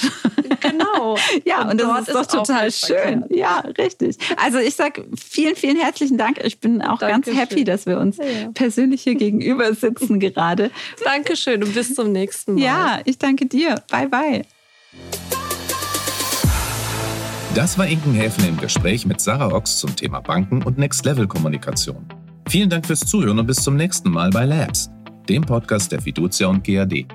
[0.62, 1.18] Genau.
[1.45, 3.26] ja, und, und das ist doch total schön.
[3.30, 4.18] Ja, richtig.
[4.38, 6.39] Also ich sage vielen, vielen herzlichen Dank.
[6.43, 7.36] Ich bin auch Dankeschön.
[7.36, 8.24] ganz happy, dass wir uns ja.
[8.53, 10.70] persönlich hier gegenüber sitzen gerade.
[11.03, 12.62] Dankeschön und bis zum nächsten Mal.
[12.62, 13.82] Ja, ich danke dir.
[13.89, 14.57] Bye, bye.
[17.58, 22.06] Das war Inkenhäfen im Gespräch mit Sarah Ochs zum Thema Banken und Next-Level-Kommunikation.
[22.48, 24.91] Vielen Dank fürs Zuhören und bis zum nächsten Mal bei Labs,
[25.28, 27.08] dem Podcast der Fiducia und GAD.